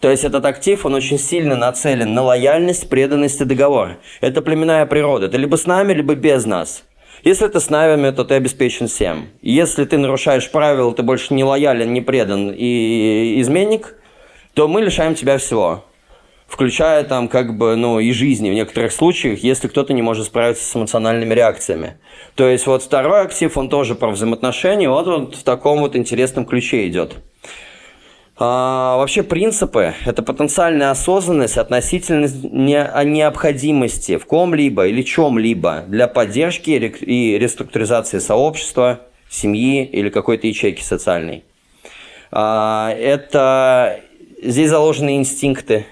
То 0.01 0.11
есть 0.11 0.25
этот 0.25 0.45
актив, 0.45 0.85
он 0.85 0.95
очень 0.95 1.19
сильно 1.19 1.57
нацелен 1.57 2.13
на 2.13 2.23
лояльность, 2.23 2.91
преданность 2.91 3.41
и 3.41 3.47
договор. 3.47 3.97
Это 4.21 4.43
племенная 4.43 4.85
природа. 4.85 5.27
Это 5.27 5.39
либо 5.39 5.57
с 5.57 5.67
нами, 5.67 5.95
либо 5.95 6.15
без 6.15 6.45
нас. 6.45 6.85
Если 7.25 7.47
ты 7.47 7.61
с 7.61 7.71
нами, 7.71 8.11
то 8.11 8.25
ты 8.25 8.35
обеспечен 8.35 8.89
всем. 8.89 9.29
Если 9.41 9.87
ты 9.87 9.97
нарушаешь 9.97 10.51
правила, 10.51 10.93
ты 10.93 11.03
больше 11.03 11.33
не 11.33 11.45
лоялен, 11.45 11.93
не 11.95 12.03
предан 12.03 12.53
и 12.55 13.41
изменник, 13.41 13.95
то 14.53 14.69
мы 14.69 14.83
лишаем 14.83 15.15
тебя 15.15 15.39
всего 15.39 15.85
включая 16.53 17.03
там 17.05 17.29
как 17.29 17.57
бы, 17.57 17.77
ну, 17.77 17.99
и 17.99 18.13
жизни 18.13 18.51
в 18.51 18.53
некоторых 18.53 18.93
случаях, 18.93 19.39
если 19.43 19.69
кто-то 19.69 19.95
не 19.95 20.03
может 20.03 20.27
справиться 20.27 20.63
с 20.63 20.77
эмоциональными 20.77 21.33
реакциями. 21.33 21.97
То 22.35 22.47
есть 22.47 22.67
вот 22.67 22.83
второй 22.83 23.23
актив, 23.23 23.57
он 23.57 23.71
тоже 23.71 23.95
про 23.95 24.11
взаимоотношения, 24.11 24.91
вот 24.91 25.09
он 25.09 25.33
в 25.33 25.43
таком 25.45 25.81
вот 25.81 25.97
интересном 25.97 26.45
ключе 26.45 26.87
идет. 26.89 27.17
А, 28.37 28.99
вообще 28.99 29.23
принципы– 29.23 29.95
это 30.05 30.23
потенциальная 30.23 30.91
осознанность 30.91 31.57
относительно 31.57 32.29
не, 32.43 32.85
о 32.85 33.03
необходимости 33.03 34.19
в 34.19 34.27
ком-либо 34.27 34.87
или 34.89 35.01
чем-либо 35.01 35.85
для 35.89 36.07
поддержки 36.07 36.71
и 36.71 37.39
реструктуризации 37.39 38.19
сообщества, 38.19 39.01
семьи 39.31 39.87
или 39.87 40.11
какой-то 40.11 40.47
ячейки 40.47 40.83
социальной. 40.83 41.45
А, 42.31 42.95
это 42.95 44.01
здесь 44.43 44.69
заложены 44.69 45.17
инстинкты, 45.17 45.87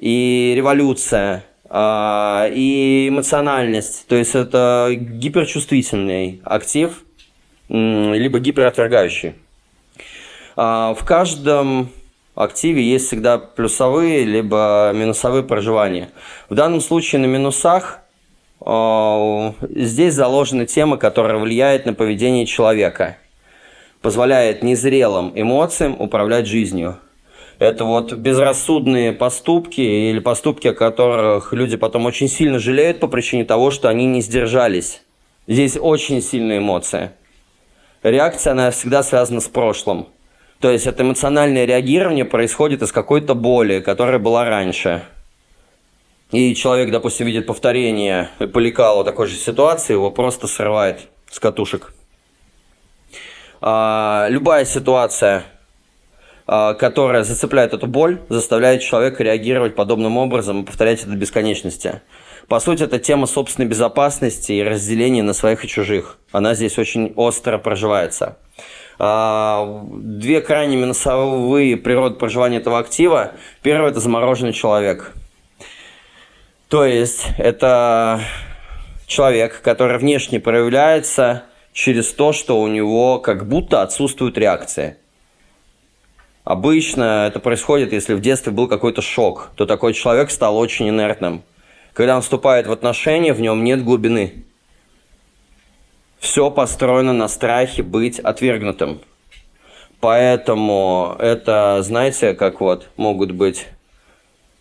и 0.00 0.54
революция, 0.56 1.44
а, 1.68 2.48
и 2.52 3.08
эмоциональность. 3.08 4.06
То 4.08 4.16
есть 4.16 4.34
это 4.34 4.88
гиперчувствительный 4.92 6.40
актив, 6.44 7.04
либо 7.68 8.40
гиперотвергающий. 8.40 9.34
А, 10.56 10.94
в 10.94 11.04
каждом 11.04 11.90
активе 12.34 12.82
есть 12.82 13.08
всегда 13.08 13.38
плюсовые, 13.38 14.24
либо 14.24 14.90
минусовые 14.94 15.42
проживания. 15.42 16.08
В 16.48 16.54
данном 16.54 16.80
случае 16.80 17.20
на 17.20 17.26
минусах 17.26 17.98
а, 18.62 19.52
здесь 19.68 20.14
заложена 20.14 20.64
тема, 20.64 20.96
которая 20.96 21.36
влияет 21.36 21.84
на 21.84 21.92
поведение 21.92 22.46
человека, 22.46 23.18
позволяет 24.00 24.62
незрелым 24.62 25.32
эмоциям 25.34 25.94
управлять 25.98 26.46
жизнью– 26.46 26.98
это 27.60 27.84
вот 27.84 28.14
безрассудные 28.14 29.12
поступки 29.12 29.82
или 29.82 30.18
поступки, 30.18 30.68
о 30.68 30.74
которых 30.74 31.52
люди 31.52 31.76
потом 31.76 32.06
очень 32.06 32.26
сильно 32.26 32.58
жалеют 32.58 33.00
по 33.00 33.06
причине 33.06 33.44
того, 33.44 33.70
что 33.70 33.90
они 33.90 34.06
не 34.06 34.22
сдержались. 34.22 35.02
Здесь 35.46 35.76
очень 35.78 36.22
сильная 36.22 36.56
эмоция. 36.58 37.12
Реакция, 38.02 38.52
она 38.52 38.70
всегда 38.70 39.02
связана 39.02 39.40
с 39.40 39.48
прошлым. 39.48 40.08
То 40.58 40.70
есть 40.70 40.86
это 40.86 41.02
эмоциональное 41.02 41.66
реагирование 41.66 42.24
происходит 42.24 42.80
из 42.80 42.92
какой-то 42.92 43.34
боли, 43.34 43.80
которая 43.80 44.18
была 44.18 44.46
раньше. 44.46 45.02
И 46.32 46.54
человек, 46.54 46.90
допустим, 46.90 47.26
видит 47.26 47.46
повторение 47.46 48.30
по 48.38 49.04
такой 49.04 49.26
же 49.26 49.36
ситуации, 49.36 49.92
его 49.92 50.10
просто 50.10 50.46
срывает 50.46 51.08
с 51.30 51.38
катушек. 51.38 51.92
А, 53.60 54.28
любая 54.30 54.64
ситуация, 54.64 55.44
которая 56.50 57.22
зацепляет 57.22 57.74
эту 57.74 57.86
боль, 57.86 58.18
заставляет 58.28 58.82
человека 58.82 59.22
реагировать 59.22 59.76
подобным 59.76 60.16
образом 60.16 60.62
и 60.62 60.66
повторять 60.66 61.00
это 61.00 61.10
до 61.10 61.16
бесконечности. 61.16 62.00
По 62.48 62.58
сути, 62.58 62.82
это 62.82 62.98
тема 62.98 63.26
собственной 63.26 63.68
безопасности 63.68 64.50
и 64.50 64.62
разделения 64.64 65.22
на 65.22 65.32
своих 65.32 65.64
и 65.64 65.68
чужих. 65.68 66.18
Она 66.32 66.54
здесь 66.54 66.76
очень 66.78 67.12
остро 67.14 67.58
проживается. 67.58 68.38
А, 68.98 69.84
две 69.92 70.40
крайне 70.40 70.76
минусовые 70.76 71.76
природы 71.76 72.16
проживания 72.16 72.56
этого 72.56 72.80
актива. 72.80 73.34
Первое– 73.62 73.90
это 73.92 74.00
замороженный 74.00 74.52
человек. 74.52 75.14
То 76.68 76.84
есть, 76.84 77.28
это 77.38 78.20
человек, 79.06 79.62
который 79.62 79.98
внешне 79.98 80.40
проявляется 80.40 81.44
через 81.72 82.12
то, 82.12 82.32
что 82.32 82.60
у 82.60 82.66
него 82.66 83.20
как 83.20 83.48
будто 83.48 83.82
отсутствует 83.82 84.36
реакция. 84.36 84.98
Обычно 86.44 87.26
это 87.26 87.38
происходит, 87.38 87.92
если 87.92 88.14
в 88.14 88.20
детстве 88.20 88.52
был 88.52 88.66
какой-то 88.66 89.02
шок, 89.02 89.50
то 89.56 89.66
такой 89.66 89.92
человек 89.92 90.30
стал 90.30 90.56
очень 90.56 90.88
инертным. 90.88 91.42
Когда 91.92 92.16
он 92.16 92.22
вступает 92.22 92.66
в 92.66 92.72
отношения, 92.72 93.34
в 93.34 93.40
нем 93.40 93.62
нет 93.62 93.84
глубины. 93.84 94.44
Все 96.18 96.50
построено 96.50 97.12
на 97.12 97.28
страхе 97.28 97.82
быть 97.82 98.18
отвергнутым. 98.18 99.00
Поэтому 100.00 101.14
это, 101.18 101.82
знаете, 101.82 102.32
как 102.32 102.60
вот 102.60 102.88
могут 102.96 103.32
быть 103.32 103.66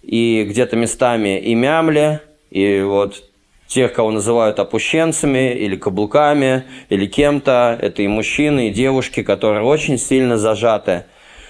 и 0.02 0.46
где-то 0.50 0.76
местами 0.76 1.40
и 1.40 1.56
мямли, 1.56 2.20
и 2.50 2.82
вот 2.82 3.24
тех, 3.68 3.94
кого 3.94 4.12
называют 4.12 4.60
опущенцами 4.60 5.54
или 5.54 5.78
каблуками, 5.78 6.66
или 6.90 7.06
кем-то. 7.06 7.78
Это 7.80 8.02
и 8.02 8.08
мужчины, 8.08 8.68
и 8.68 8.74
девушки, 8.74 9.24
которые 9.24 9.64
очень 9.64 9.98
сильно 9.98 10.38
зажаты– 10.38 11.06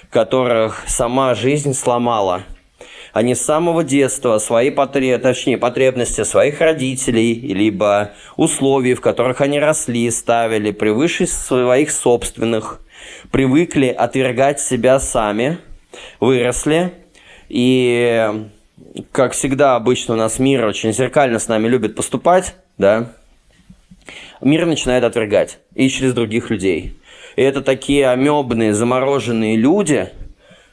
которых 0.10 0.84
сама 0.88 1.36
жизнь 1.36 1.74
сломала. 1.74 2.44
Они 3.14 3.36
с 3.36 3.42
самого 3.42 3.84
детства 3.84 4.38
свои 4.38 4.70
потреб... 4.70 5.22
точнее, 5.22 5.58
потребности 5.58 6.24
своих 6.24 6.62
родителей, 6.62 7.34
либо 7.34 8.12
условий, 8.38 8.94
в 8.94 9.02
которых 9.02 9.42
они 9.42 9.60
росли, 9.60 10.10
ставили 10.12 10.72
превыше 10.72 11.26
своих 11.26 11.92
собственных, 11.92 12.82
привыкли 13.32 13.88
отвергать 13.88 14.60
себя 14.60 15.00
сами, 15.00 15.58
выросли, 16.20 16.94
и, 17.50 18.48
как 19.12 19.34
всегда, 19.34 19.76
обычно 19.76 20.14
у 20.14 20.18
нас 20.18 20.38
мир 20.38 20.66
очень 20.66 20.94
зеркально 20.94 21.40
с 21.40 21.48
нами 21.48 21.68
любит 21.68 21.96
поступать, 21.96 22.56
да, 22.78 23.12
мир 24.40 24.66
начинает 24.68 25.04
отвергать 25.04 25.60
и 25.74 25.90
через 25.90 26.14
других 26.14 26.52
людей. 26.52 26.99
Это 27.40 27.62
такие 27.62 28.10
амебные, 28.10 28.74
замороженные 28.74 29.56
люди, 29.56 30.10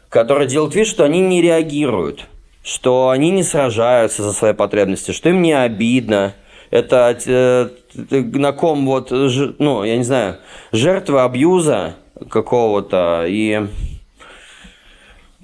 которые 0.08 0.48
делают 0.48 0.74
вид, 0.74 0.88
что 0.88 1.04
они 1.04 1.20
не 1.20 1.40
реагируют, 1.40 2.26
что 2.64 3.10
они 3.10 3.30
не 3.30 3.44
сражаются 3.44 4.24
за 4.24 4.32
свои 4.32 4.52
потребности, 4.52 5.12
что 5.12 5.28
им 5.28 5.42
не 5.42 5.52
обидно. 5.52 6.34
Это 6.72 7.16
э, 7.24 7.68
на 8.10 8.50
ком 8.50 8.84
вот, 8.84 9.12
ну, 9.12 9.84
я 9.84 9.96
не 9.96 10.02
знаю, 10.02 10.38
жертвы 10.72 11.20
абьюза 11.20 11.94
какого-то. 12.28 13.26
И, 13.28 13.68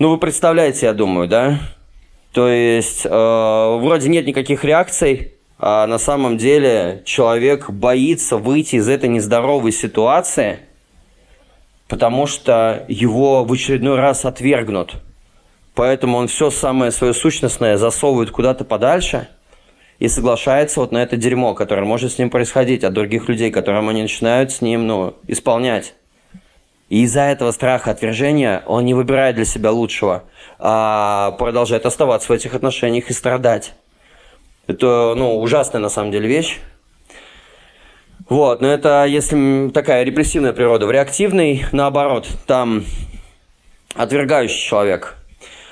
ну, 0.00 0.10
вы 0.10 0.18
представляете, 0.18 0.86
я 0.86 0.92
думаю, 0.92 1.28
да? 1.28 1.60
То 2.32 2.48
есть, 2.48 3.06
э, 3.06 3.08
вроде 3.08 4.08
нет 4.08 4.26
никаких 4.26 4.64
реакций, 4.64 5.34
а 5.56 5.86
на 5.86 5.98
самом 5.98 6.36
деле 6.36 7.02
человек 7.04 7.70
боится 7.70 8.38
выйти 8.38 8.74
из 8.74 8.88
этой 8.88 9.08
нездоровой 9.08 9.70
ситуации– 9.70 10.58
потому 11.92 12.26
что 12.26 12.86
его 12.88 13.44
в 13.44 13.52
очередной 13.52 13.98
раз 13.98 14.24
отвергнут. 14.24 14.94
Поэтому 15.74 16.16
он 16.16 16.26
все 16.26 16.48
самое 16.48 16.90
свое 16.90 17.12
сущностное 17.12 17.76
засовывает 17.76 18.30
куда-то 18.30 18.64
подальше 18.64 19.28
и 19.98 20.08
соглашается 20.08 20.80
вот 20.80 20.90
на 20.90 21.02
это 21.02 21.18
дерьмо, 21.18 21.52
которое 21.52 21.84
может 21.84 22.14
с 22.14 22.18
ним 22.18 22.30
происходить 22.30 22.82
от 22.82 22.94
других 22.94 23.28
людей, 23.28 23.50
которым 23.50 23.90
они 23.90 24.00
начинают 24.00 24.52
с 24.52 24.62
ним 24.62 24.86
ну, 24.86 25.16
исполнять. 25.26 25.92
И 26.88 27.02
из-за 27.02 27.24
этого 27.24 27.50
страха 27.50 27.90
отвержения 27.90 28.62
он 28.64 28.86
не 28.86 28.94
выбирает 28.94 29.36
для 29.36 29.44
себя 29.44 29.70
лучшего, 29.70 30.24
а 30.58 31.32
продолжает 31.32 31.84
оставаться 31.84 32.28
в 32.28 32.34
этих 32.34 32.54
отношениях 32.54 33.10
и 33.10 33.12
страдать. 33.12 33.74
Это 34.66 35.12
ну, 35.14 35.38
ужасная 35.38 35.82
на 35.82 35.90
самом 35.90 36.10
деле 36.10 36.26
вещь. 36.26 36.58
Вот, 38.32 38.62
но 38.62 38.68
это 38.68 39.04
если 39.04 39.68
такая 39.68 40.04
репрессивная 40.04 40.54
природа. 40.54 40.86
В 40.86 40.90
реактивной, 40.90 41.66
наоборот, 41.70 42.26
там 42.46 42.82
отвергающий 43.94 44.58
человек. 44.58 45.16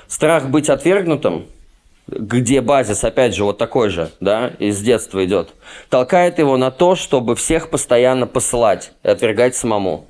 Страх 0.07 0.47
быть 0.47 0.69
отвергнутым 0.69 1.47
где 2.07 2.61
базис, 2.61 3.03
опять 3.03 3.33
же, 3.33 3.45
вот 3.45 3.57
такой 3.57 3.89
же, 3.89 4.11
да, 4.19 4.51
из 4.59 4.79
детства 4.81 5.25
идет, 5.25 5.55
толкает 5.89 6.37
его 6.37 6.55
на 6.57 6.69
то, 6.69 6.95
чтобы 6.95 7.35
всех 7.35 7.69
постоянно 7.69 8.27
посылать 8.27 8.91
и 9.01 9.07
отвергать 9.07 9.55
самому. 9.55 10.05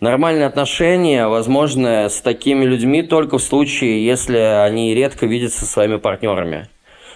Нормальные 0.00 0.46
отношения 0.46 1.28
возможны 1.28 2.08
с 2.08 2.20
такими 2.20 2.64
людьми 2.64 3.02
только 3.02 3.38
в 3.38 3.42
случае, 3.42 4.04
если 4.04 4.38
они 4.38 4.94
редко 4.94 5.26
видятся 5.26 5.60
со 5.60 5.66
своими 5.66 5.98
партнерами. 5.98 6.68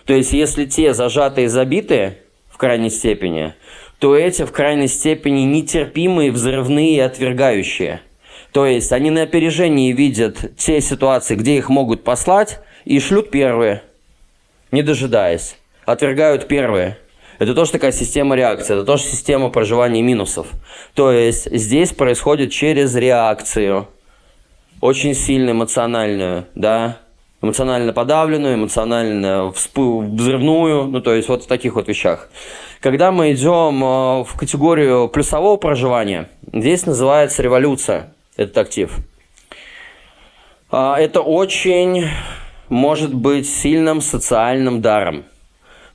То 0.05 0.13
есть, 0.13 0.33
если 0.33 0.67
те 0.67 0.93
зажатые 0.93 1.47
и 1.47 1.49
забитые 1.49 2.19
в 2.51 2.59
крайней 2.59 2.91
степени, 2.91 3.55
то 3.99 4.17
эти 4.17 4.45
в 4.45 4.53
крайней 4.53 4.89
степени 4.89 5.41
нетерпимые, 5.41 6.31
взрывные 6.31 6.97
и 6.97 7.01
отвергающие. 7.01 8.01
То 8.53 8.67
есть, 8.67 8.93
они 8.93 9.11
на 9.11 9.23
опережении 9.23 9.93
видят 9.93 10.57
те 10.57 10.81
ситуации, 10.81 11.35
где 11.35 11.57
их 11.57 11.69
могут 11.69 12.05
послать, 12.05 12.61
и 12.85 12.99
шлют 13.01 13.31
первые, 13.31 13.83
не 14.73 14.83
дожидаясь. 14.83 15.57
Отвергают 15.85 16.49
первые. 16.49 16.97
Это 17.39 17.55
тоже 17.55 17.73
такая 17.73 17.93
система 17.93 18.35
реакции, 18.35 18.75
это 18.75 18.85
тоже 18.85 19.05
система 19.05 19.51
проживания 19.51 20.03
минусов. 20.03 20.49
То 20.95 21.13
есть 21.13 21.49
здесь 21.51 21.93
происходит 21.93 22.51
через 22.51 22.97
реакцию, 22.97 23.87
очень 24.81 25.15
сильно 25.15 25.51
эмоциональную, 25.51 26.47
да, 26.55 26.99
эмоционально 27.41 27.93
подавленную, 27.93 28.55
эмоционально 28.55 29.53
взрывную, 29.53 30.85
ну 30.85 31.01
то 31.01 31.15
есть 31.15 31.29
вот 31.29 31.45
в 31.45 31.47
таких 31.47 31.75
вот 31.75 31.87
вещах. 31.87 32.29
Когда 32.81 33.11
мы 33.11 33.33
идем 33.33 33.83
э, 33.83 34.25
в 34.25 34.37
категорию 34.37 35.09
плюсового 35.09 35.57
проживания, 35.57 36.29
здесь 36.53 36.87
называется 36.87 37.43
революция, 37.43 38.15
этот 38.37 38.57
актив. 38.59 38.97
А, 40.71 40.97
это 40.97 41.21
очень 41.21 42.07
может 42.69 43.13
быть 43.13 43.49
сильным 43.49 44.01
социальным 44.01 44.81
даром. 44.81 45.25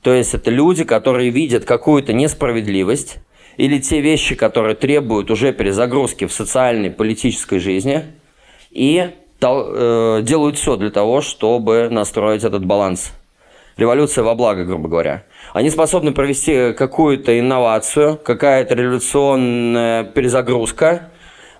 То 0.02 0.12
есть 0.12 0.34
это 0.34 0.50
люди, 0.50 0.84
которые 0.84 1.30
видят 1.30 1.64
какую-то 1.64 2.12
несправедливость 2.12 3.16
или 3.56 3.78
те 3.78 4.02
вещи, 4.02 4.34
которые 4.34 4.74
требуют 4.74 5.30
уже 5.30 5.54
перезагрузки 5.54 6.26
в 6.26 6.32
социальной, 6.34 6.90
политической 6.90 7.60
жизни, 7.60 8.04
и 8.70 9.10
э, 9.40 10.20
делают 10.22 10.58
все 10.58 10.76
для 10.76 10.90
того, 10.90 11.22
чтобы 11.22 11.88
настроить 11.90 12.44
этот 12.44 12.66
баланс. 12.66 13.12
Революция 13.78 14.22
во 14.22 14.34
благо, 14.34 14.64
грубо 14.64 14.88
говоря. 14.88 15.24
Они 15.54 15.70
способны 15.70 16.12
провести 16.12 16.74
какую-то 16.74 17.38
инновацию, 17.38 18.18
какая-то 18.22 18.74
революционная 18.74 20.04
перезагрузка, 20.04 21.08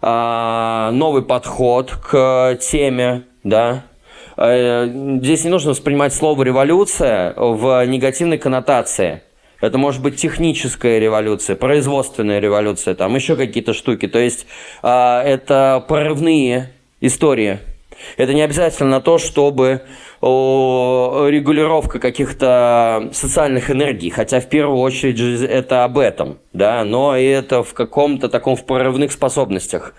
э, 0.03 0.91
новый 0.93 1.23
подход 1.23 1.93
к 1.93 2.59
теме, 2.61 3.23
да, 3.43 3.85
Э, 4.37 4.87
здесь 5.23 5.45
не 5.45 5.51
нужно 5.51 5.71
воспринимать 5.71 6.13
слово 6.15 6.43
«революция» 6.43 7.35
в 7.37 7.85
негативной 7.87 8.39
коннотации. 8.39 9.23
Это 9.61 9.79
может 9.79 10.03
быть 10.03 10.17
техническая 10.17 10.99
революция, 10.99 11.57
производственная 11.57 12.39
революция, 12.39 12.95
там 12.95 13.15
еще 13.15 13.37
какие-то 13.37 13.73
штуки. 13.73 14.09
То 14.09 14.19
есть 14.19 14.47
э, 14.83 14.89
это 14.89 15.85
прорывные 15.87 16.73
истории. 17.01 17.61
Это 18.17 18.35
не 18.35 18.43
обязательно 18.43 19.01
то, 19.01 19.19
чтобы 19.19 19.83
регулировка 20.21 21.99
каких-то 21.99 23.11
социальных 23.13 23.71
энергий, 23.71 24.11
хотя 24.11 24.41
в 24.41 24.49
первую 24.49 24.79
очередь 24.79 25.21
это 25.43 25.85
об 25.85 25.99
этом, 25.99 26.39
да, 26.53 26.85
но 26.85 27.17
и 27.17 27.25
это 27.27 27.63
в 27.63 27.75
каком-то 27.75 28.29
таком 28.29 28.57
в 28.57 28.65
прорывных 28.65 29.13
способностях 29.13 29.95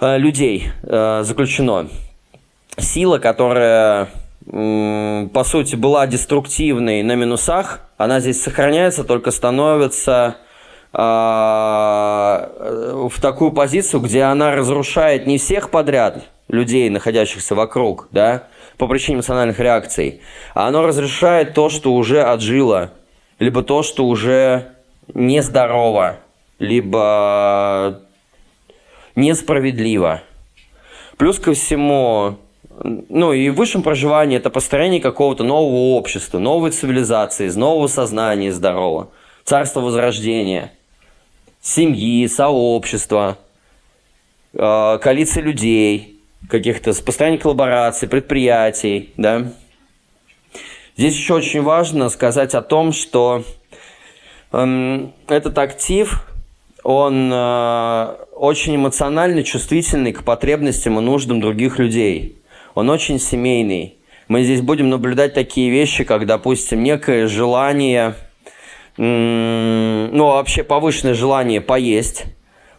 э, 0.00 0.18
людей 0.18 0.64
заключено. 0.82 1.88
Сила, 2.76 3.18
которая 3.18 4.08
по 4.46 5.44
сути 5.44 5.76
была 5.76 6.06
деструктивной 6.06 7.02
на 7.02 7.14
минусах, 7.14 7.80
она 7.98 8.20
здесь 8.20 8.42
сохраняется, 8.42 9.04
только 9.04 9.30
становится 9.30 10.38
а, 10.92 12.50
в 13.08 13.20
такую 13.20 13.52
позицию, 13.52 14.00
где 14.00 14.22
она 14.22 14.54
разрушает 14.54 15.26
не 15.26 15.38
всех 15.38 15.70
подряд 15.70 16.24
людей, 16.50 16.90
находящихся 16.90 17.54
вокруг, 17.54 18.08
да, 18.10 18.48
по 18.76 18.86
причине 18.86 19.16
эмоциональных 19.16 19.58
реакций, 19.60 20.20
а 20.54 20.68
оно 20.68 20.82
разрешает 20.82 21.54
то, 21.54 21.68
что 21.68 21.94
уже 21.94 22.22
отжило, 22.22 22.92
либо 23.38 23.62
то, 23.62 23.82
что 23.82 24.06
уже 24.06 24.72
нездорово, 25.14 26.18
либо 26.58 28.00
несправедливо. 29.16 30.22
Плюс 31.16 31.38
ко 31.38 31.52
всему, 31.52 32.36
ну 32.82 33.32
и 33.32 33.50
в 33.50 33.56
высшем 33.56 33.82
проживании 33.82 34.38
это 34.38 34.50
построение 34.50 35.00
какого-то 35.00 35.44
нового 35.44 35.96
общества, 35.96 36.38
новой 36.38 36.70
цивилизации, 36.70 37.46
из 37.46 37.56
нового 37.56 37.86
сознания 37.86 38.52
здорового, 38.52 39.10
царства 39.44 39.80
возрождения, 39.80 40.72
семьи, 41.60 42.26
сообщества, 42.26 43.36
э, 44.54 44.98
коалиции 45.02 45.42
людей, 45.42 46.19
каких-то 46.48 46.92
построение 47.02 47.40
коллабораций, 47.40 48.08
предприятий, 48.08 49.12
да. 49.16 49.52
Здесь 50.96 51.14
еще 51.14 51.34
очень 51.34 51.62
важно 51.62 52.08
сказать 52.08 52.54
о 52.54 52.62
том, 52.62 52.92
что 52.92 53.44
эм, 54.52 55.12
этот 55.28 55.56
актив, 55.58 56.26
он 56.82 57.30
э, 57.32 58.16
очень 58.34 58.76
эмоционально 58.76 59.42
чувствительный 59.42 60.12
к 60.12 60.24
потребностям 60.24 60.98
и 60.98 61.02
нуждам 61.02 61.40
других 61.40 61.78
людей– 61.78 62.36
он 62.74 62.90
очень 62.90 63.18
семейный. 63.18 63.96
Мы 64.28 64.44
здесь 64.44 64.62
будем 64.62 64.90
наблюдать 64.90 65.34
такие 65.34 65.70
вещи, 65.70 66.04
как, 66.04 66.26
допустим, 66.26 66.82
некое 66.82 67.26
желание, 67.26 68.14
ну, 68.96 70.26
вообще 70.26 70.62
повышенное 70.62 71.14
желание 71.14 71.60
поесть, 71.60 72.24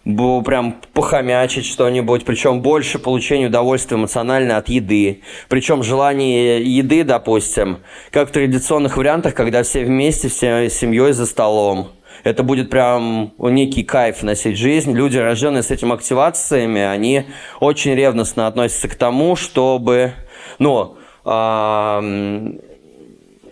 прям 0.04 0.78
похомячить 0.94 1.66
что-нибудь, 1.66 2.26
причем 2.26 2.62
больше 2.62 3.00
получения 3.00 3.48
удовольствия 3.48 3.98
эмоционально 3.98 4.58
от 4.58 4.70
еды. 4.70 5.22
Причем 5.48 5.84
желание 5.84 6.62
еды, 6.64 7.04
допустим, 7.04 7.80
как 8.12 8.30
в 8.30 8.32
традиционных 8.32 8.98
вариантах, 8.98 9.36
когда 9.36 9.62
все 9.64 9.84
вместе, 9.84 10.28
все 10.30 10.70
семьей 10.70 11.14
за 11.14 11.26
столом. 11.26 11.90
Это 12.24 12.44
будет 12.44 12.70
прям 12.70 13.34
некий 13.40 13.84
кайф 13.84 14.22
носить 14.22 14.58
жизнь. 14.58 14.94
Люди, 14.94 15.18
рожденные 15.18 15.64
с 15.64 15.72
этими 15.72 15.94
активациями, 15.94 16.82
они 16.82 17.26
очень 17.60 17.96
ревностно 17.96 18.48
относятся 18.48 18.88
к 18.88 18.96
тому, 18.96 19.36
чтобы, 19.36 20.14
ну, 20.60 20.98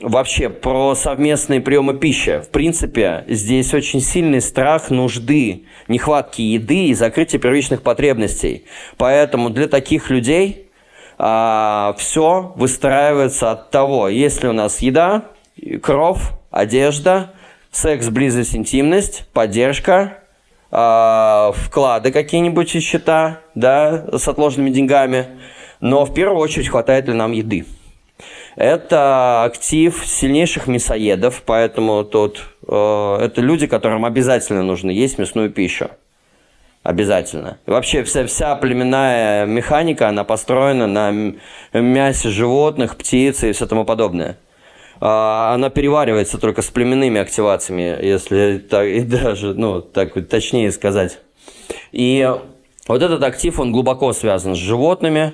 вообще 0.01 0.49
про 0.49 0.95
совместные 0.95 1.61
приемы 1.61 1.97
пищи. 1.97 2.41
В 2.41 2.49
принципе, 2.49 3.25
здесь 3.27 3.73
очень 3.73 4.01
сильный 4.01 4.41
страх 4.41 4.89
нужды, 4.89 5.65
нехватки 5.87 6.41
еды 6.41 6.87
и 6.87 6.93
закрытия 6.93 7.39
первичных 7.39 7.81
потребностей. 7.81 8.65
Поэтому 8.97 9.49
для 9.49 9.67
таких 9.67 10.09
людей 10.09 10.69
а, 11.17 11.95
все 11.97 12.53
выстраивается 12.55 13.51
от 13.51 13.71
того, 13.71 14.07
есть 14.07 14.41
ли 14.41 14.49
у 14.49 14.53
нас 14.53 14.79
еда, 14.79 15.25
кровь, 15.81 16.21
одежда, 16.49 17.33
секс, 17.71 18.07
близость, 18.09 18.55
интимность, 18.55 19.27
поддержка, 19.33 20.19
э, 20.71 21.51
вклады 21.53 22.11
какие-нибудь 22.11 22.75
из 22.75 22.83
счета, 22.83 23.41
да, 23.55 24.05
с 24.17 24.27
отложенными 24.27 24.69
деньгами. 24.69 25.27
Но 25.79 26.05
в 26.05 26.13
первую 26.13 26.39
очередь 26.39 26.69
хватает 26.69 27.07
ли 27.07 27.13
нам 27.13 27.31
еды. 27.31 27.65
Это 28.55 29.43
актив 29.43 30.03
сильнейших 30.05 30.67
мясоедов, 30.67 31.43
поэтому 31.45 32.03
тут 32.03 32.43
э, 32.67 33.17
это 33.21 33.41
люди, 33.41 33.67
которым 33.67 34.05
обязательно 34.05 34.63
нужно 34.63 34.91
есть 34.91 35.17
мясную 35.17 35.49
пищу. 35.49 35.89
Обязательно. 36.81 37.57
И 37.67 37.71
вообще 37.71 38.03
вся, 38.03 38.25
вся 38.25 38.55
племенная 38.55 39.45
механика, 39.45 40.07
она 40.07 40.23
построена 40.23 40.87
на 40.87 41.33
мясе 41.73 42.29
животных, 42.29 42.95
птиц 42.95 43.43
и 43.43 43.51
все 43.51 43.67
тому 43.67 43.83
подобное. 43.83 44.37
А, 45.01 45.53
она 45.53 45.69
переваривается 45.69 46.37
только 46.37 46.61
с 46.61 46.67
племенными 46.67 47.19
активациями, 47.19 47.97
если 48.01 48.57
так, 48.57 48.85
и 48.87 49.01
даже, 49.01 49.53
ну, 49.53 49.81
так 49.81 50.13
точнее 50.27 50.71
сказать. 50.71 51.19
И 51.91 52.29
вот 52.87 53.01
этот 53.01 53.23
актив, 53.23 53.59
он 53.59 53.71
глубоко 53.71 54.13
связан 54.13 54.55
с 54.55 54.57
животными, 54.57 55.33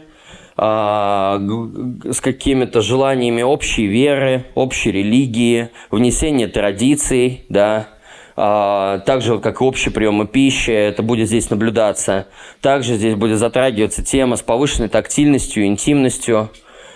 с 0.57 2.21
какими-то 2.21 2.81
желаниями 2.81 3.41
общей 3.41 3.87
веры, 3.87 4.45
общей 4.55 4.91
религии, 4.91 5.69
внесения 5.91 6.47
традиций, 6.47 7.45
да, 7.49 7.89
а, 8.37 8.99
также 8.99 9.39
как 9.39 9.61
и 9.61 9.63
общие 9.63 9.93
приемы 9.93 10.27
пищи, 10.27 10.71
это 10.71 11.03
будет 11.03 11.27
здесь 11.27 11.49
наблюдаться. 11.49 12.27
Также 12.61 12.95
здесь 12.95 13.15
будет 13.15 13.37
затрагиваться 13.37 14.03
тема 14.03 14.35
с 14.35 14.41
повышенной 14.41 14.89
тактильностью, 14.89 15.65
интимностью, 15.65 16.49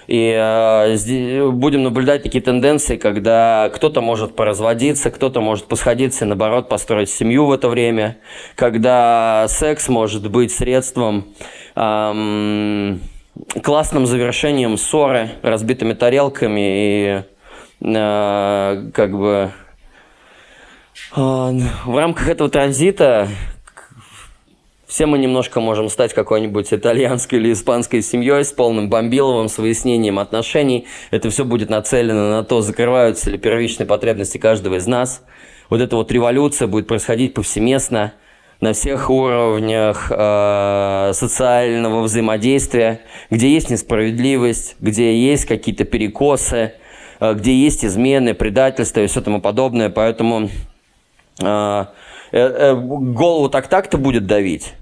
и 0.08 0.34
э, 0.36 1.50
будем 1.52 1.84
наблюдать 1.84 2.24
такие 2.24 2.44
тенденции, 2.44 2.98
когда 2.98 3.70
кто-то 3.74 4.02
может 4.02 4.36
поразводиться, 4.36 5.12
кто-то 5.12 5.40
может 5.40 5.66
посходиться 5.66 6.26
и, 6.26 6.28
наоборот, 6.28 6.68
построить 6.68 7.12
семью 7.12 7.46
в 7.46 7.52
это 7.52 7.70
время, 7.70 8.18
когда 8.56 9.46
секс 9.50 9.88
может 9.88 10.30
быть 10.32 10.52
средством 10.52 11.28
эм, 11.76 13.02
классным 13.64 14.06
завершением 14.06 14.78
ссоры, 14.78 15.32
разбитыми 15.42 15.94
тарелками 15.94 16.62
и 16.62 17.24
э, 17.82 18.92
как 18.94 19.12
бы 19.12 19.52
э, 21.16 21.20
в 21.20 21.98
рамках 21.98 22.28
этого 22.30 22.50
транзита 22.50 23.28
все 24.90 25.06
мы 25.06 25.20
немножко 25.20 25.60
можем 25.60 25.88
стать 25.88 26.16
какой-нибудь 26.16 26.74
итальянской 26.74 27.38
или 27.38 27.54
испанской 27.54 28.02
семьей 28.02 28.44
с 28.44 28.52
полным 28.52 28.90
бомбиловым, 28.90 29.48
с 29.48 29.60
выяснением 29.60 30.18
отношений. 30.18 30.88
Это 31.12 31.30
все 31.30 31.46
будет 31.46 31.70
нацелено 31.70 32.32
на 32.32 32.44
то, 32.44 32.62
закрываются 32.62 33.30
ли 33.30 33.38
первичные 33.38 33.86
потребности 33.86 34.40
каждого 34.40 34.76
из 34.76 34.88
нас. 34.88 35.24
Вот 35.70 35.80
эта 35.80 35.96
вот 35.96 36.12
революция 36.12 36.68
будет 36.68 36.88
происходить 36.88 37.36
повсеместно 37.36 38.14
на 38.62 38.74
всех 38.74 39.10
уровнях 39.10 40.12
э, 40.12 41.12
социального 41.14 42.02
взаимодействия, 42.02 43.02
где 43.30 43.54
есть 43.54 43.70
несправедливость, 43.70 44.76
где 44.80 45.18
есть 45.18 45.46
какие-то 45.46 45.86
перекосы, 45.86 46.74
э, 47.20 47.34
где 47.36 47.54
есть 47.54 47.86
измены, 47.86 48.34
предательства 48.34 49.00
и 49.00 49.08
все 49.08 49.22
тому 49.22 49.40
подобное. 49.40 49.90
Поэтому 49.90 50.50
э, 51.42 51.46
э, 51.46 51.86
э 52.32 52.76
голову 52.76 53.50
так-так-то 53.50 53.98
будет 53.98 54.28
давить. 54.28 54.74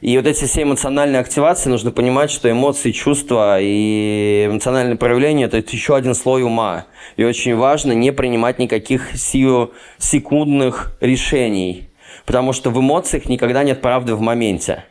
И 0.00 0.16
вот 0.16 0.26
эти 0.26 0.44
все 0.44 0.62
эмоциональные 0.62 1.20
активации, 1.20 1.70
нужно 1.70 1.90
понимать, 1.90 2.30
что 2.30 2.50
эмоции, 2.50 2.90
чувства 2.90 3.58
и 3.60 4.46
эмоциональное 4.46 4.96
проявление– 4.96 5.46
это 5.52 5.58
еще 5.58 5.96
один 5.96 6.14
слой 6.14 6.42
ума. 6.42 6.84
И 7.16 7.24
очень 7.24 7.56
важно 7.56 7.92
не 7.92 8.12
принимать 8.12 8.58
никаких 8.58 9.16
сию 9.16 9.72
секундных 9.98 10.96
решений, 11.00 11.88
потому 12.26 12.52
что 12.52 12.70
в 12.70 12.78
эмоциях 12.78 13.26
никогда 13.26 13.62
нет 13.62 13.80
правды 13.80 14.14
в 14.14 14.20
моменте. 14.20 14.84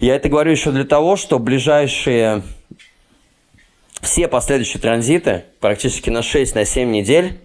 Я 0.00 0.16
это 0.16 0.28
говорю 0.28 0.50
еще 0.50 0.70
для 0.70 0.84
того, 0.84 1.16
что 1.16 1.38
ближайшие 1.38 2.42
все 4.02 4.28
последующие 4.28 4.80
транзиты, 4.80 5.44
практически 5.60 6.10
на 6.10 6.18
6-7 6.18 6.84
на 6.84 6.90
недель, 6.90 7.40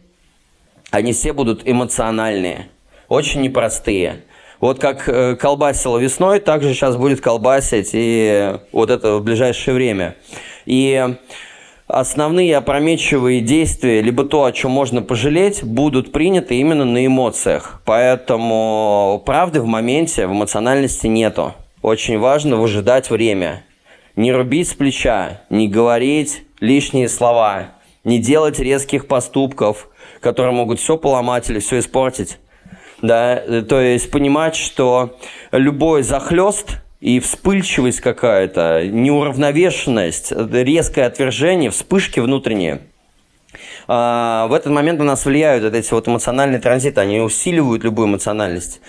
они 0.92 1.14
все 1.14 1.34
будут 1.34 1.62
эмоциональные, 1.66 2.70
очень 3.08 3.42
непростые. 3.42 4.24
Вот 4.60 4.80
как 4.80 5.10
э, 5.10 5.36
колбасило 5.36 5.98
весной, 5.98 6.40
так 6.40 6.62
же 6.62 6.74
сейчас 6.74 6.96
будет 6.96 7.22
колбасить 7.22 7.90
и 7.94 8.60
вот 8.72 8.90
это 8.90 9.18
в 9.18 9.24
ближайшее 9.24 9.74
время. 9.74 10.16
И 10.66 11.16
основные 11.88 12.58
опрометчивые 12.58 13.42
действия, 13.42 14.02
либо 14.02 14.24
то, 14.26 14.46
о 14.46 14.52
чем 14.52 14.72
можно 14.72 15.02
пожалеть, 15.02 15.64
будут 15.64 16.12
приняты 16.12 16.56
именно 16.56 16.86
на 16.86 17.06
эмоциях. 17.06 17.82
Поэтому 17.86 19.22
правды 19.26 19.62
в 19.62 19.66
моменте, 19.66 20.28
в 20.28 20.32
эмоциональности 20.32 21.08
нету. 21.08 21.54
Очень 21.82 22.20
важно 22.20 22.56
выжидать 22.56 23.10
время. 23.10 23.64
Не 24.16 24.32
рубить 24.32 24.70
с 24.70 24.74
плеча, 24.74 25.42
не 25.50 25.68
говорить 25.68 26.44
лишние 26.60 27.10
слова, 27.10 27.72
не 28.04 28.20
делать 28.20 28.60
резких 28.60 29.08
поступков, 29.08 29.90
которые 30.22 30.54
могут 30.54 30.80
все 30.80 30.98
поломать 30.98 31.50
или 31.50 31.60
все 31.60 31.80
испортить 31.80 32.38
да, 33.04 33.44
то 33.68 33.82
есть 33.82 34.10
понимать, 34.10 34.56
что 34.56 35.18
любой 35.52 36.04
захлест 36.04 36.80
и 37.04 37.20
вспыльчивость 37.20 38.00
какая-то, 38.00 38.88
неуравновешенность, 38.88 40.32
резкое 40.32 41.04
отвержение, 41.04 41.70
вспышки 41.70 42.22
внутренние, 42.22 42.80
а, 43.90 44.48
в 44.48 44.54
этот 44.54 44.72
момент 44.72 45.00
на 45.00 45.06
нас 45.06 45.26
влияют 45.26 45.66
вот 45.66 45.74
эти 45.74 45.94
вот 45.94 46.08
эмоциональные 46.08 46.62
транзиты, 46.62 47.02
они 47.02 47.20
усиливают 47.20 47.84
любую 47.84 48.08
эмоциональность. 48.08 48.80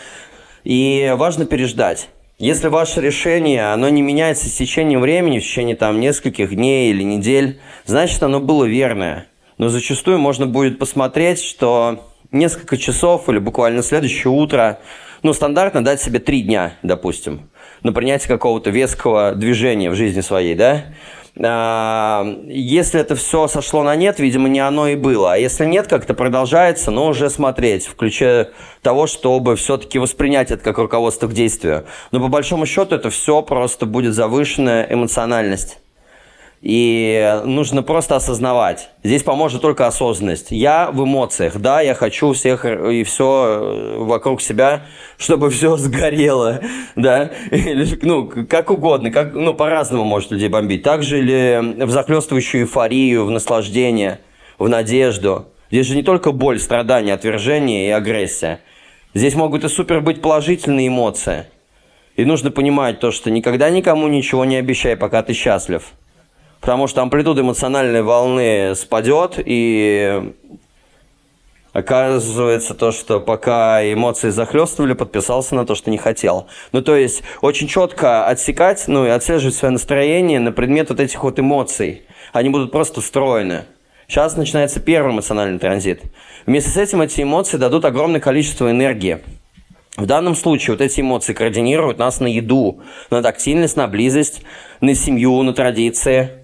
И 0.62 1.12
важно 1.16 1.44
переждать. 1.44 2.08
Если 2.38 2.68
ваше 2.68 3.00
решение, 3.00 3.72
оно 3.72 3.88
не 3.88 4.00
меняется 4.00 4.48
с 4.48 4.52
течением 4.52 5.00
времени, 5.00 5.40
в 5.40 5.42
течение 5.42 5.74
там 5.74 5.98
нескольких 5.98 6.54
дней 6.54 6.92
или 6.92 7.02
недель, 7.02 7.58
значит 7.84 8.22
оно 8.22 8.38
было 8.38 8.62
верное. 8.64 9.26
Но 9.58 9.70
зачастую 9.70 10.20
можно 10.20 10.46
будет 10.46 10.78
посмотреть, 10.78 11.42
что 11.42 12.04
несколько 12.30 12.76
часов 12.76 13.28
или 13.28 13.38
буквально 13.38 13.82
следующее 13.82 14.30
утро, 14.32 14.78
ну, 15.24 15.32
стандартно 15.32 15.82
дать 15.82 16.00
себе 16.00 16.20
три 16.20 16.42
дня, 16.42 16.74
допустим, 16.84 17.50
на 17.84 17.92
принятие 17.92 18.28
какого-то 18.28 18.70
веского 18.70 19.32
движения 19.32 19.90
в 19.90 19.94
жизни 19.94 20.20
своей, 20.20 20.56
да? 20.56 20.86
А, 21.36 22.24
если 22.46 23.00
это 23.00 23.16
все 23.16 23.46
сошло 23.48 23.82
на 23.82 23.94
нет, 23.96 24.18
видимо, 24.18 24.48
не 24.48 24.60
оно 24.60 24.88
и 24.88 24.96
было. 24.96 25.34
А 25.34 25.36
если 25.36 25.64
нет, 25.66 25.86
как-то 25.86 26.14
продолжается, 26.14 26.90
но 26.90 27.08
уже 27.08 27.28
смотреть, 27.28 27.86
включая 27.86 28.50
того, 28.82 29.06
чтобы 29.06 29.56
все-таки 29.56 29.98
воспринять 29.98 30.50
это 30.50 30.62
как 30.62 30.78
руководство 30.78 31.28
к 31.28 31.32
действию. 31.32 31.86
Но 32.12 32.20
по 32.20 32.28
большому 32.28 32.66
счету 32.66 32.94
это 32.94 33.10
все 33.10 33.42
просто 33.42 33.86
будет 33.86 34.14
завышенная 34.14 34.86
эмоциональность. 34.88 35.78
И 36.64 37.42
нужно 37.44 37.82
просто 37.82 38.16
осознавать. 38.16 38.88
Здесь 39.02 39.22
поможет 39.22 39.60
только 39.60 39.86
осознанность. 39.86 40.46
Я 40.50 40.90
в 40.90 41.04
эмоциях, 41.04 41.58
да, 41.58 41.82
я 41.82 41.94
хочу 41.94 42.32
всех 42.32 42.64
и 42.64 43.04
все 43.04 43.44
э, 43.44 43.98
вокруг 43.98 44.40
себя, 44.40 44.86
чтобы 45.18 45.50
все 45.50 45.76
сгорело, 45.76 46.62
да, 46.96 47.32
или, 47.50 47.86
ну, 48.00 48.30
как 48.48 48.70
угодно, 48.70 49.10
как, 49.10 49.34
ну, 49.34 49.52
по-разному 49.52 50.04
может 50.04 50.30
людей 50.30 50.48
бомбить. 50.48 50.82
Также 50.82 51.18
или 51.18 51.84
в 51.84 51.90
захлестывающую 51.90 52.62
эйфорию, 52.62 53.26
в 53.26 53.30
наслаждение, 53.30 54.20
в 54.58 54.66
надежду. 54.66 55.48
Здесь 55.70 55.88
же 55.88 55.96
не 55.96 56.02
только 56.02 56.32
боль, 56.32 56.58
страдания, 56.58 57.12
отвержение 57.12 57.88
и 57.88 57.90
агрессия. 57.90 58.60
Здесь 59.12 59.34
могут 59.34 59.64
и 59.64 59.68
супер 59.68 60.00
быть 60.00 60.22
положительные 60.22 60.88
эмоции. 60.88 61.44
И 62.16 62.24
нужно 62.24 62.50
понимать 62.50 63.00
то, 63.00 63.10
что 63.10 63.30
никогда 63.30 63.68
никому 63.68 64.08
ничего 64.08 64.46
не 64.46 64.56
обещай, 64.56 64.96
пока 64.96 65.22
ты 65.22 65.34
счастлив 65.34 65.92
потому 66.64 66.86
что 66.86 67.02
амплитуда 67.02 67.42
эмоциональной 67.42 68.00
волны 68.00 68.74
спадет, 68.74 69.34
и 69.36 70.32
оказывается 71.74 72.72
то, 72.72 72.90
что 72.90 73.20
пока 73.20 73.84
эмоции 73.84 74.30
захлестывали, 74.30 74.94
подписался 74.94 75.56
на 75.56 75.66
то, 75.66 75.74
что 75.74 75.90
не 75.90 75.98
хотел. 75.98 76.46
Ну, 76.72 76.80
то 76.80 76.96
есть, 76.96 77.22
очень 77.42 77.68
четко 77.68 78.26
отсекать, 78.26 78.84
ну, 78.86 79.04
и 79.04 79.10
отслеживать 79.10 79.54
свое 79.54 79.72
настроение 79.72 80.40
на 80.40 80.52
предмет 80.52 80.88
вот 80.88 81.00
этих 81.00 81.22
вот 81.22 81.38
эмоций. 81.38 82.04
Они 82.32 82.48
будут 82.48 82.72
просто 82.72 83.02
встроены. 83.02 83.64
Сейчас 84.08 84.34
начинается 84.38 84.80
первый 84.80 85.12
эмоциональный 85.12 85.58
транзит. 85.58 86.00
Вместе 86.46 86.70
с 86.70 86.78
этим 86.78 87.02
эти 87.02 87.20
эмоции 87.20 87.58
дадут 87.58 87.84
огромное 87.84 88.20
количество 88.20 88.70
энергии. 88.70 89.18
В 89.98 90.06
данном 90.06 90.34
случае 90.34 90.76
вот 90.76 90.80
эти 90.80 91.02
эмоции 91.02 91.34
координируют 91.34 91.98
нас 91.98 92.20
на 92.20 92.26
еду, 92.26 92.80
на 93.10 93.22
тактильность, 93.22 93.76
на 93.76 93.86
близость, 93.86 94.40
на 94.80 94.94
семью, 94.94 95.42
на 95.42 95.52
традиции– 95.52 96.30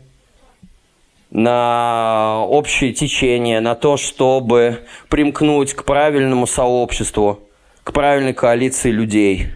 на 1.31 2.45
общее 2.47 2.93
течение, 2.93 3.61
на 3.61 3.74
то, 3.74 3.97
чтобы 3.97 4.81
примкнуть 5.09 5.74
к 5.74 5.85
правильному 5.85 6.47
сообществу, 6.47 7.41
к 7.85 7.93
правильной 7.93 8.35
коалиции 8.35 8.91
людей. 8.91 9.49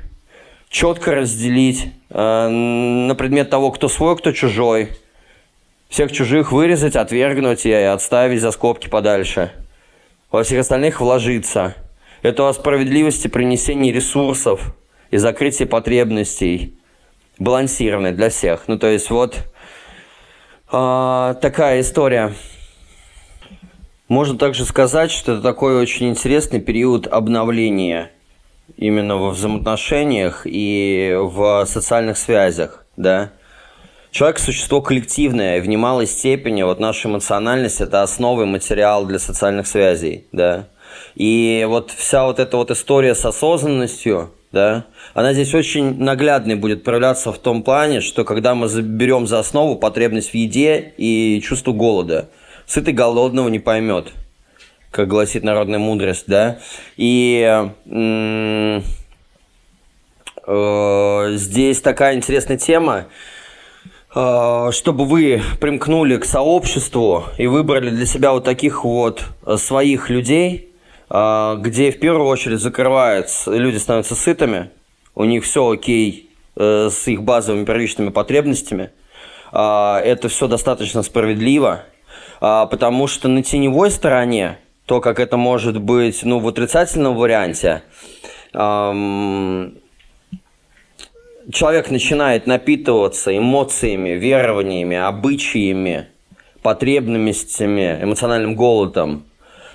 Четко 0.69 1.15
разделить 1.15 1.89
э, 2.11 2.49
на 2.49 3.15
предмет 3.15 3.51
того, 3.51 3.71
кто 3.71 3.89
свой, 3.89 4.17
кто 4.17 4.33
чужой. 4.33 4.91
Всех 5.89 6.11
чужих 6.11 6.51
вырезать, 6.51 6.97
отвергнуть 6.97 7.67
и 7.67 7.73
отставить 7.73 8.41
за 8.41 8.51
скобки 8.51 8.89
подальше. 8.89 9.53
Во 10.31 10.43
всех 10.43 10.61
остальных 10.61 11.01
вложиться. 11.01 11.75
Это 12.23 12.49
о 12.49 12.53
справедливости 12.53 13.29
принесения 13.29 13.93
ресурсов 13.93 14.75
и 15.11 15.17
закрытии 15.17 15.65
потребностей. 15.65 16.77
Балансированной 17.39 18.13
для 18.13 18.31
всех. 18.31 18.65
Ну, 18.67 18.79
то 18.79 18.87
есть 18.87 19.11
вот 19.11 19.45
а, 20.69 21.35
такая 21.35 21.81
история. 21.81 22.35
Можно 24.09 24.39
также 24.39 24.65
сказать, 24.65 25.11
что 25.11 25.33
это 25.33 25.43
такой 25.43 25.77
очень 25.77 26.09
интересный 26.09 26.61
период 26.61 27.07
обновления 27.07 28.11
именно 28.77 29.17
во 29.17 29.31
взаимоотношениях 29.31 30.43
и 30.45 31.17
в 31.19 31.65
социальных 31.67 32.19
связях, 32.19 32.85
да. 32.97 33.31
Человек– 34.11 34.39
существо 34.41 34.81
коллективное, 34.81 35.61
в 35.61 35.67
немалой 35.67 36.07
степени 36.07 36.63
вот 36.63 36.79
наша 36.79 37.09
эмоциональность– 37.09 37.81
это 37.81 38.03
основа 38.03 38.43
и 38.43 38.47
материал 38.47 39.07
для 39.07 39.19
социальных 39.19 39.67
связей, 39.67 40.27
да. 40.33 40.69
И 41.15 41.65
вот 41.69 41.91
вся 41.91 42.25
вот 42.25 42.39
эта 42.39 42.57
вот 42.57 42.71
история 42.71 43.15
с 43.15 43.25
осознанностью– 43.25 44.31
да, 44.55 44.87
она 45.13 45.35
здесь 45.35 45.53
очень 45.53 45.99
наглядной 45.99 46.55
будет 46.55 46.85
проявляться 46.85 47.31
в 47.33 47.39
том 47.39 47.63
плане, 47.63 48.01
что 48.01 48.25
когда 48.25 48.55
мы 48.55 48.69
заберем 48.69 49.27
за 49.27 49.41
основу 49.41 49.77
потребность 49.77 50.31
в 50.31 50.35
еде 50.35 50.95
и 50.97 51.43
чувство 51.45 51.73
голода, 51.73 52.31
сытый 52.65 52.95
голодного 52.95 53.51
не 53.51 53.59
поймет, 53.59 54.13
как 54.91 55.09
гласит 55.09 55.45
народная 55.45 55.79
мудрость, 55.79 56.25
да, 56.27 56.61
и 56.97 57.69
э, 57.85 58.81
здесь 61.35 61.81
такая 61.83 62.15
интересная 62.15 62.57
тема, 62.57 63.07
э, 64.15 64.69
чтобы 64.73 65.05
вы 65.05 65.43
примкнули 65.61 66.17
к 66.17 66.25
сообществу 66.25 67.25
и 67.37 67.47
выбрали 67.47 67.91
для 67.91 68.07
себя 68.07 68.33
вот 68.33 68.45
таких 68.45 68.85
вот 68.85 69.25
своих 69.59 70.09
людей– 70.09 70.71
где 71.09 71.93
в 71.93 72.01
первую 72.01 72.27
очередь 72.27 72.61
закрываются, 72.61 73.53
люди 73.53 73.77
становятся 73.77 74.15
сытыми, 74.15 74.71
у 75.15 75.25
них 75.25 75.45
все 75.45 75.71
окей 75.71 76.31
э, 76.57 76.89
с 76.91 77.07
их 77.09 77.23
базовыми 77.23 77.65
первичными 77.65 78.09
потребностями, 78.09 78.91
а, 79.57 80.01
это 80.01 80.29
все 80.29 80.49
достаточно 80.49 81.03
справедливо, 81.03 81.85
а, 82.41 82.67
потому 82.67 83.07
что 83.07 83.29
на 83.29 83.45
теневой 83.45 83.93
стороне, 83.93 84.59
то, 84.85 85.01
как 85.01 85.21
это 85.21 85.37
может 85.37 85.81
быть, 85.81 86.25
ну, 86.25 86.41
в 86.41 86.49
отрицательном 86.49 87.15
варианте, 87.15 87.83
человек 91.53 91.91
начинает 91.91 92.47
напитываться 92.47 93.37
эмоциями, 93.37 94.11
верованиями, 94.11 94.97
обычаями, 94.97 96.09
потребностями, 96.63 97.99
эмоциональным 98.03 98.57
голодом, 98.57 99.25
а, 99.25 99.34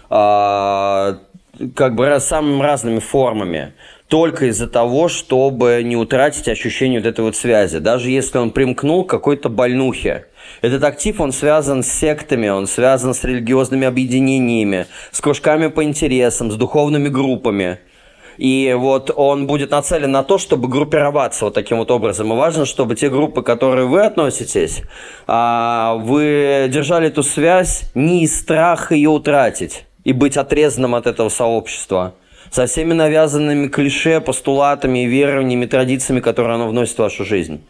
как 0.10 1.96
бы 1.96 2.20
самыми 2.20 2.62
разными 2.62 3.00
формами 3.00 3.74
только 4.10 4.48
из-за 4.48 4.68
того, 4.68 5.08
чтобы 5.08 5.82
не 5.84 5.96
утратить 5.96 6.48
ощущение 6.48 7.00
вот 7.00 7.08
этой 7.08 7.22
вот 7.22 7.36
связи. 7.36 7.78
Даже 7.78 8.10
если 8.10 8.40
он 8.40 8.52
примкнул 8.52 9.06
к 9.06 9.10
какой-то 9.10 9.50
больнухе. 9.50 10.26
Этот 10.62 10.84
актив, 10.84 11.22
он 11.22 11.32
связан 11.32 11.84
с 11.84 11.92
сектами, 11.92 12.50
он 12.50 12.66
связан 12.66 13.14
с 13.14 13.24
религиозными 13.24 13.86
объединениями, 13.86 14.88
с 15.12 15.22
кружками 15.22 15.68
по 15.68 15.84
интересам, 15.84 16.52
с 16.52 16.56
духовными 16.56 17.08
группами. 17.08 17.80
И 18.38 18.74
вот 18.76 19.12
он 19.16 19.46
будет 19.46 19.70
нацелен 19.72 20.12
на 20.12 20.24
то, 20.24 20.38
чтобы 20.40 20.70
группироваться 20.70 21.46
вот 21.46 21.54
таким 21.54 21.78
вот 21.78 21.92
образом. 21.92 22.34
И 22.34 22.36
важно, 22.36 22.66
чтобы 22.66 22.96
те 22.96 23.10
группы, 23.10 23.44
к 23.44 23.46
которые 23.46 23.86
вы 23.86 24.04
относитесь, 24.04 24.82
а, 25.28 25.96
вы 25.96 26.68
держали 26.72 27.10
эту 27.10 27.22
связь 27.22 27.84
не 27.94 28.24
из 28.24 28.40
страха 28.40 28.96
ее 28.96 29.10
утратить 29.10 29.86
и 30.10 30.14
быть 30.14 30.38
отрезанным 30.38 30.96
от 30.96 31.06
этого 31.06 31.30
сообщества, 31.30 32.16
со 32.50 32.66
всеми 32.66 32.94
навязанными 32.94 33.68
клише, 33.68 34.20
постулатами, 34.22 35.06
верованиями, 35.06 35.68
традициями, 35.68 36.20
которые 36.20 36.56
оно 36.56 36.68
вносит 36.68 36.96
в 36.96 37.00
вашу 37.00 37.24
жизнь. 37.24 37.62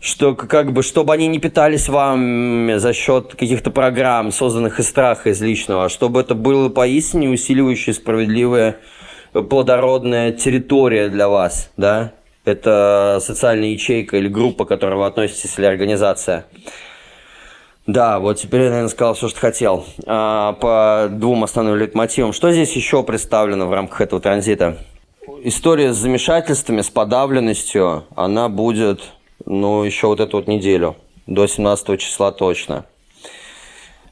Что, 0.00 0.34
как 0.34 0.72
бы, 0.72 0.82
чтобы 0.82 1.14
они 1.14 1.28
не 1.28 1.38
питались 1.38 1.88
вам 1.88 2.80
за 2.80 2.92
счет 2.92 3.36
каких-то 3.36 3.70
программ, 3.70 4.32
созданных 4.32 4.80
из 4.80 4.88
страха, 4.88 5.30
из 5.30 5.40
личного, 5.40 5.84
а 5.84 5.88
чтобы 5.88 6.20
это 6.20 6.34
было 6.34 6.68
поистине 6.68 7.28
усиливающая, 7.28 7.94
справедливая, 7.94 8.78
плодородная 9.32 10.32
территория 10.32 11.08
для 11.08 11.28
вас, 11.28 11.70
да? 11.76 12.12
Это 12.44 13.20
социальная 13.20 13.68
ячейка 13.68 14.16
или 14.16 14.26
группа, 14.26 14.64
к 14.64 14.68
которой 14.68 14.96
вы 14.96 15.06
относитесь, 15.06 15.56
или 15.58 15.66
организация. 15.66 16.46
Да, 17.86 18.20
вот 18.20 18.38
теперь 18.38 18.62
я, 18.62 18.68
наверное, 18.68 18.88
сказал 18.88 19.14
все, 19.14 19.28
что 19.28 19.40
хотел. 19.40 19.84
А, 20.06 20.52
по 20.54 21.08
двум 21.10 21.42
основным 21.42 21.76
лейтмотивам. 21.76 22.32
Что 22.32 22.52
здесь 22.52 22.72
еще 22.74 23.02
представлено 23.02 23.66
в 23.66 23.72
рамках 23.72 24.00
этого 24.00 24.20
транзита? 24.20 24.78
История 25.42 25.92
с 25.92 25.96
замешательствами, 25.96 26.80
с 26.80 26.90
подавленностью, 26.90 28.04
она 28.14 28.48
будет, 28.48 29.00
ну, 29.44 29.82
еще 29.82 30.06
вот 30.06 30.20
эту 30.20 30.36
вот 30.36 30.46
неделю, 30.46 30.96
до 31.26 31.46
17 31.46 31.98
числа 31.98 32.30
точно. 32.30 32.84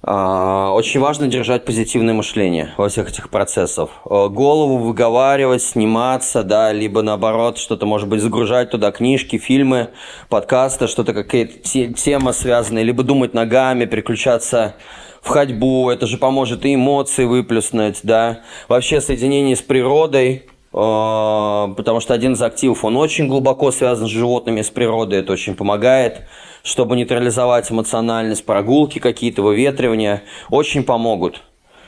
А, 0.03 0.73
очень 0.73 0.99
важно 0.99 1.29
держать 1.29 1.67
позитивное 1.67 2.15
мышление 2.15 2.73
во 2.79 2.89
всех 2.89 3.11
этих 3.11 3.29
процессах. 3.29 3.91
Э, 4.07 4.29
голову 4.29 4.79
выговаривать, 4.79 5.63
сниматься, 5.63 6.43
да, 6.43 6.73
либо 6.73 7.03
наоборот, 7.03 7.59
что-то, 7.59 7.85
может 7.85 8.09
быть, 8.09 8.23
загружать 8.23 8.71
туда 8.71 8.93
книжки, 8.93 9.37
фильмы, 9.37 9.91
подкасты, 10.31 10.87
что-то 10.87 11.13
какая-то 11.13 11.59
тема 11.95 12.33
связанная, 12.33 12.83
либо 12.83 13.03
думать 13.03 13.35
ногами, 13.35 13.85
переключаться 13.85 14.75
в 15.21 15.29
ходьбу, 15.29 15.91
это 15.91 16.07
же 16.07 16.17
поможет 16.17 16.65
и 16.65 16.75
эмоции 16.75 17.27
выплеснуть, 17.27 18.01
да. 18.03 18.41
Вообще 18.69 19.03
соединение 19.03 19.55
с 19.55 19.61
природой, 19.61 20.47
потому 20.71 22.01
что 22.01 22.15
один 22.15 22.35
из 22.35 22.43
активов, 22.43 22.85
он 22.85 22.97
очень 22.97 23.27
глубоко 23.27 23.73
связан 23.73 24.07
с 24.07 24.11
животными, 24.11 24.63
с 24.63 24.71
природой, 24.71 25.21
это 25.21 25.33
очень 25.33 25.55
помогает 25.55 26.23
чтобы 26.63 26.97
нейтрализовать 26.97 27.71
эмоциональность, 27.71 28.45
прогулки 28.45 28.99
какие-то, 28.99 29.43
выветривания, 29.43 30.23
очень 30.51 30.83
помогут. 30.83 31.43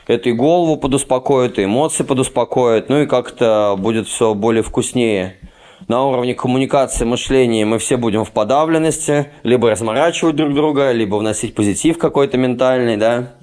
Это 0.07 0.29
и 0.29 0.33
голову 0.33 0.77
подуспокоит, 0.77 1.59
и 1.59 1.65
эмоции 1.65 2.03
подуспокоит, 2.03 2.89
ну 2.89 3.01
и 3.01 3.05
как-то 3.05 3.75
будет 3.77 4.07
все 4.07 4.33
более 4.33 4.63
вкуснее. 4.63 5.37
На 5.87 6.05
уровне 6.05 6.33
коммуникации, 6.33 7.05
мышления 7.05 7.65
мы 7.65 7.77
все 7.77 7.97
будем 7.97 8.25
в 8.25 8.31
подавленности, 8.31 9.31
либо 9.43 9.69
разморачивать 9.69 10.35
друг 10.35 10.53
друга, 10.53 10.91
либо 10.91 11.15
вносить 11.15 11.55
позитив 11.55 11.97
какой-то 11.97 12.37
ментальный, 12.37 12.97
да. 12.97 13.33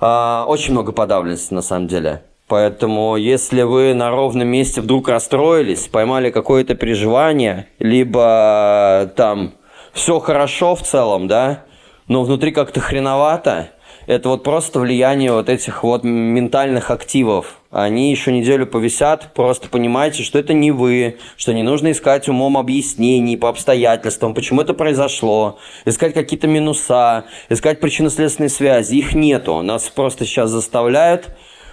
А, 0.00 0.44
очень 0.48 0.72
много 0.72 0.92
подавленности 0.92 1.54
на 1.54 1.62
самом 1.62 1.86
деле. 1.86 2.22
Поэтому, 2.52 3.16
если 3.16 3.62
вы 3.62 3.94
на 3.94 4.10
ровном 4.10 4.46
месте 4.46 4.82
вдруг 4.82 5.08
расстроились, 5.08 5.88
поймали 5.88 6.30
какое-то 6.30 6.74
переживание, 6.74 7.66
либо 7.78 9.10
там 9.16 9.54
все 9.94 10.18
хорошо 10.18 10.74
в 10.74 10.82
целом, 10.82 11.28
да, 11.28 11.64
но 12.08 12.24
внутри 12.24 12.50
как-то 12.52 12.78
хреновато, 12.80 13.70
это 14.06 14.28
вот 14.28 14.42
просто 14.42 14.80
влияние 14.80 15.32
вот 15.32 15.48
этих 15.48 15.82
вот 15.82 16.04
ментальных 16.04 16.90
активов. 16.90 17.58
Они 17.70 18.10
еще 18.10 18.30
неделю 18.30 18.66
повисят, 18.66 19.32
просто 19.32 19.70
понимаете, 19.70 20.22
что 20.22 20.38
это 20.38 20.52
не 20.52 20.72
вы, 20.72 21.16
что 21.38 21.54
не 21.54 21.62
нужно 21.62 21.92
искать 21.92 22.28
умом 22.28 22.58
объяснений 22.58 23.38
по 23.38 23.48
обстоятельствам, 23.48 24.34
почему 24.34 24.60
это 24.60 24.74
произошло, 24.74 25.58
искать 25.86 26.12
какие-то 26.12 26.48
минуса, 26.48 27.24
искать 27.48 27.80
причинно-следственные 27.80 28.50
связи. 28.50 28.96
Их 28.96 29.14
нету. 29.14 29.62
Нас 29.62 29.88
просто 29.88 30.26
сейчас 30.26 30.50
заставляют 30.50 31.30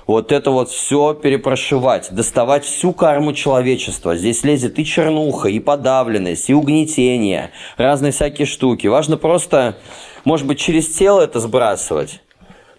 вот 0.07 0.31
это 0.31 0.51
вот 0.51 0.69
все 0.69 1.13
перепрошивать, 1.13 2.09
доставать 2.11 2.65
всю 2.65 2.93
карму 2.93 3.33
человечества. 3.33 4.15
Здесь 4.15 4.43
лезет 4.43 4.79
и 4.79 4.85
чернуха, 4.85 5.49
и 5.49 5.59
подавленность, 5.59 6.49
и 6.49 6.53
угнетение, 6.53 7.51
разные 7.77 8.11
всякие 8.11 8.45
штуки. 8.45 8.87
Важно 8.87 9.17
просто, 9.17 9.77
может 10.25 10.47
быть, 10.47 10.59
через 10.59 10.87
тело 10.87 11.21
это 11.21 11.39
сбрасывать. 11.39 12.21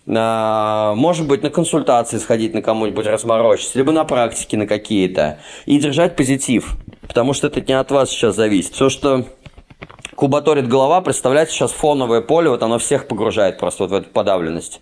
А, 0.09 0.95
может 0.95 1.27
быть, 1.27 1.43
на 1.43 1.51
консультации 1.51 2.19
сходить 2.19 2.55
на 2.55 2.63
кому-нибудь 2.63 3.07
разморочиться, 3.07 3.79
либо 3.79 3.93
на 3.93 4.05
практике 4.05 4.57
на 4.57 4.67
какие-то. 4.67 5.39
И 5.67 5.79
держать 5.79 6.17
позитив, 6.17 6.77
потому 7.07 7.33
что 7.33 7.47
это 7.47 7.61
не 7.61 7.75
от 7.75 7.91
вас 7.91 8.11
сейчас 8.11 8.37
зависит. 8.37 8.75
Все, 8.75 8.89
что 8.89 9.25
кубаторит 10.15 10.69
голова, 10.69 11.01
представляете, 11.01 11.53
сейчас 11.53 11.73
фоновое 11.73 12.21
поле, 12.21 12.51
вот 12.51 12.63
оно 12.63 12.79
всех 12.79 13.09
погружает 13.09 13.59
просто 13.59 13.85
вот 13.85 13.91
в 13.91 13.95
эту 13.95 14.11
подавленность. 14.11 14.81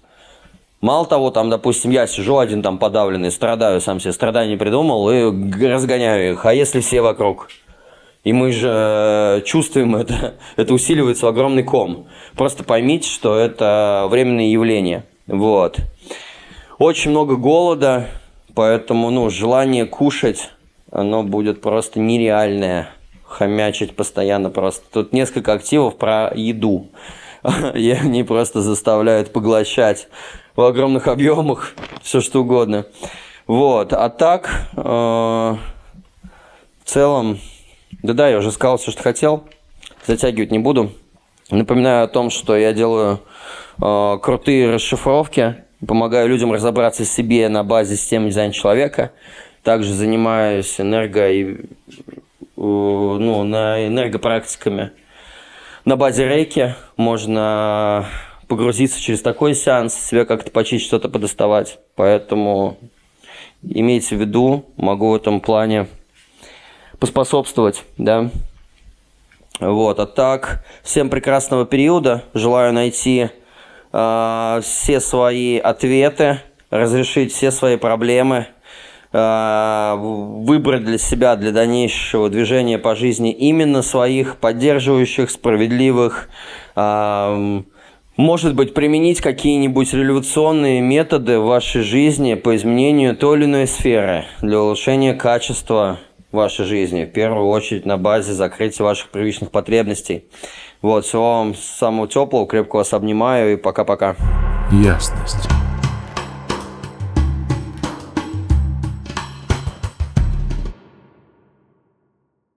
Мало 0.81 1.07
того, 1.07 1.31
там, 1.31 1.51
допустим, 1.51 1.91
я 1.91 2.07
сижу 2.07 2.39
один 2.39 2.63
там 2.63 2.79
подавленный, 2.79 3.33
страдаю, 3.33 3.81
сам 3.81 3.99
себе 3.99 4.13
страдания 4.13 4.57
придумал 4.57 5.11
и 5.11 5.67
разгоняю 5.67 6.35
их. 6.35 6.47
А 6.47 6.55
если 6.55 6.81
все 6.81 7.01
вокруг? 7.01 7.49
И 8.23 8.33
мы 8.33 8.53
же 8.53 8.69
э, 8.71 9.41
чувствуем 9.45 9.97
это, 9.97 10.35
это 10.57 10.73
усиливается 10.73 11.27
в 11.27 11.29
огромный 11.31 11.65
ком. 11.65 12.07
Просто 12.37 12.63
поймите, 12.63 13.09
что 13.09 13.37
это 13.37 14.07
временное 14.09 14.47
явление. 14.47 15.05
Вот. 15.27 15.79
Очень 16.79 17.11
много 17.11 17.35
голода, 17.35 18.07
поэтому, 18.55 19.11
ну, 19.11 19.31
желание 19.31 19.85
кушать, 19.85 20.51
оно 20.93 21.25
будет 21.25 21.61
просто 21.61 21.99
нереальное. 21.99 22.91
Хомячить 23.25 23.97
постоянно 23.97 24.49
просто. 24.49 24.85
Тут 24.93 25.13
несколько 25.13 25.53
активов 25.53 25.97
про 25.97 26.33
еду. 26.35 26.89
И 27.75 27.91
они 27.91 28.25
просто 28.25 28.63
заставляют 28.63 29.33
поглощать 29.33 30.09
в 30.57 30.63
огромных 30.63 31.07
объемах, 31.07 31.75
все 32.03 32.21
что 32.21 32.43
угодно. 32.43 32.87
Вот, 33.47 33.93
а 33.93 34.11
так, 34.11 34.51
э, 34.77 34.81
в 34.81 35.59
целом, 36.85 37.39
да-да, 38.03 38.29
я 38.29 38.39
уже 38.39 38.53
сказал 38.53 38.77
все, 38.77 38.91
что 38.91 39.03
хотел, 39.03 39.45
затягивать 40.07 40.51
не 40.51 40.59
буду. 40.59 40.93
Напоминаю 41.51 42.05
о 42.05 42.09
том, 42.09 42.29
что 42.29 42.57
я 42.57 42.75
делаю 42.75 43.21
э, 43.81 44.19
крутые 44.21 44.71
расшифровки, 44.71 45.65
помогаю 45.87 46.29
людям 46.29 46.53
разобраться 46.53 47.05
в 47.05 47.07
себе 47.07 47.49
на 47.49 47.65
базе 47.65 47.97
системы 47.97 48.29
дизайна 48.29 48.53
человека. 48.53 49.13
Также 49.63 49.93
занимаюсь 49.93 50.79
энерго 50.79 51.31
и, 51.31 51.45
э, 51.55 51.57
ну, 52.57 53.45
на 53.45 53.87
энергопрактиками. 53.87 54.93
На 55.89 55.97
базе 55.97 56.29
рейки 56.29 56.75
можно 56.99 58.05
погрузиться 58.47 59.01
через 59.01 59.23
такой 59.23 59.55
сеанс, 59.55 59.95
себя 59.95 60.27
как-то 60.27 60.51
почистить, 60.51 60.87
что-то 60.87 61.09
подоставать. 61.09 61.79
Поэтому 61.97 62.77
имейте 63.63 64.15
в 64.15 64.21
виду, 64.21 64.67
могу 64.77 65.09
в 65.09 65.15
этом 65.15 65.41
плане 65.41 65.87
поспособствовать, 66.99 67.85
да. 67.97 68.29
Вот, 69.61 69.99
а 69.99 70.05
так, 70.05 70.63
всем 70.83 71.09
прекрасного 71.09 71.65
периода, 71.65 72.23
желаю 72.35 72.75
найти 72.75 73.31
э, 73.91 74.61
все 74.63 75.01
свои 75.01 75.57
ответы, 75.57 76.43
разрешить 76.69 77.33
все 77.33 77.51
свои 77.51 77.79
проблемы, 77.79 78.49
выбрать 79.11 80.85
для 80.85 80.99
себя, 80.99 81.37
для 81.37 81.51
дальнейшего 81.51 82.29
движения 82.29 82.79
по 82.79 82.95
жизни 82.95 83.33
именно 83.33 83.83
своих 83.83 84.37
поддерживающих, 84.37 85.31
справедливых, 85.31 86.29
э, 86.77 87.63
может 88.19 88.55
быть, 88.57 88.75
применить 88.75 89.21
какие-нибудь 89.21 89.95
революционные 89.95 90.81
методы 90.81 91.39
в 91.39 91.45
вашей 91.45 91.83
жизни 91.83 92.35
по 92.35 92.57
изменению 92.57 93.17
той 93.17 93.39
или 93.39 93.45
иной 93.45 93.67
сферы 93.69 94.25
для 94.43 94.61
улучшения 94.61 95.15
качества 95.15 95.99
вашей 96.33 96.67
жизни, 96.67 97.05
в 97.05 97.13
первую 97.13 97.47
очередь 97.47 97.87
на 97.87 97.97
базе 97.97 98.33
закрытия 98.33 98.85
ваших 98.85 99.11
первичных 99.11 99.51
потребностей. 99.51 100.25
Вот, 100.83 101.05
всего 101.05 101.39
вам 101.39 101.55
самого 101.55 102.09
теплого, 102.09 102.47
крепко 102.47 102.77
вас 102.77 102.93
обнимаю 102.93 103.53
и 103.53 103.57
пока-пока. 103.57 104.17
Ясность. 104.71 105.49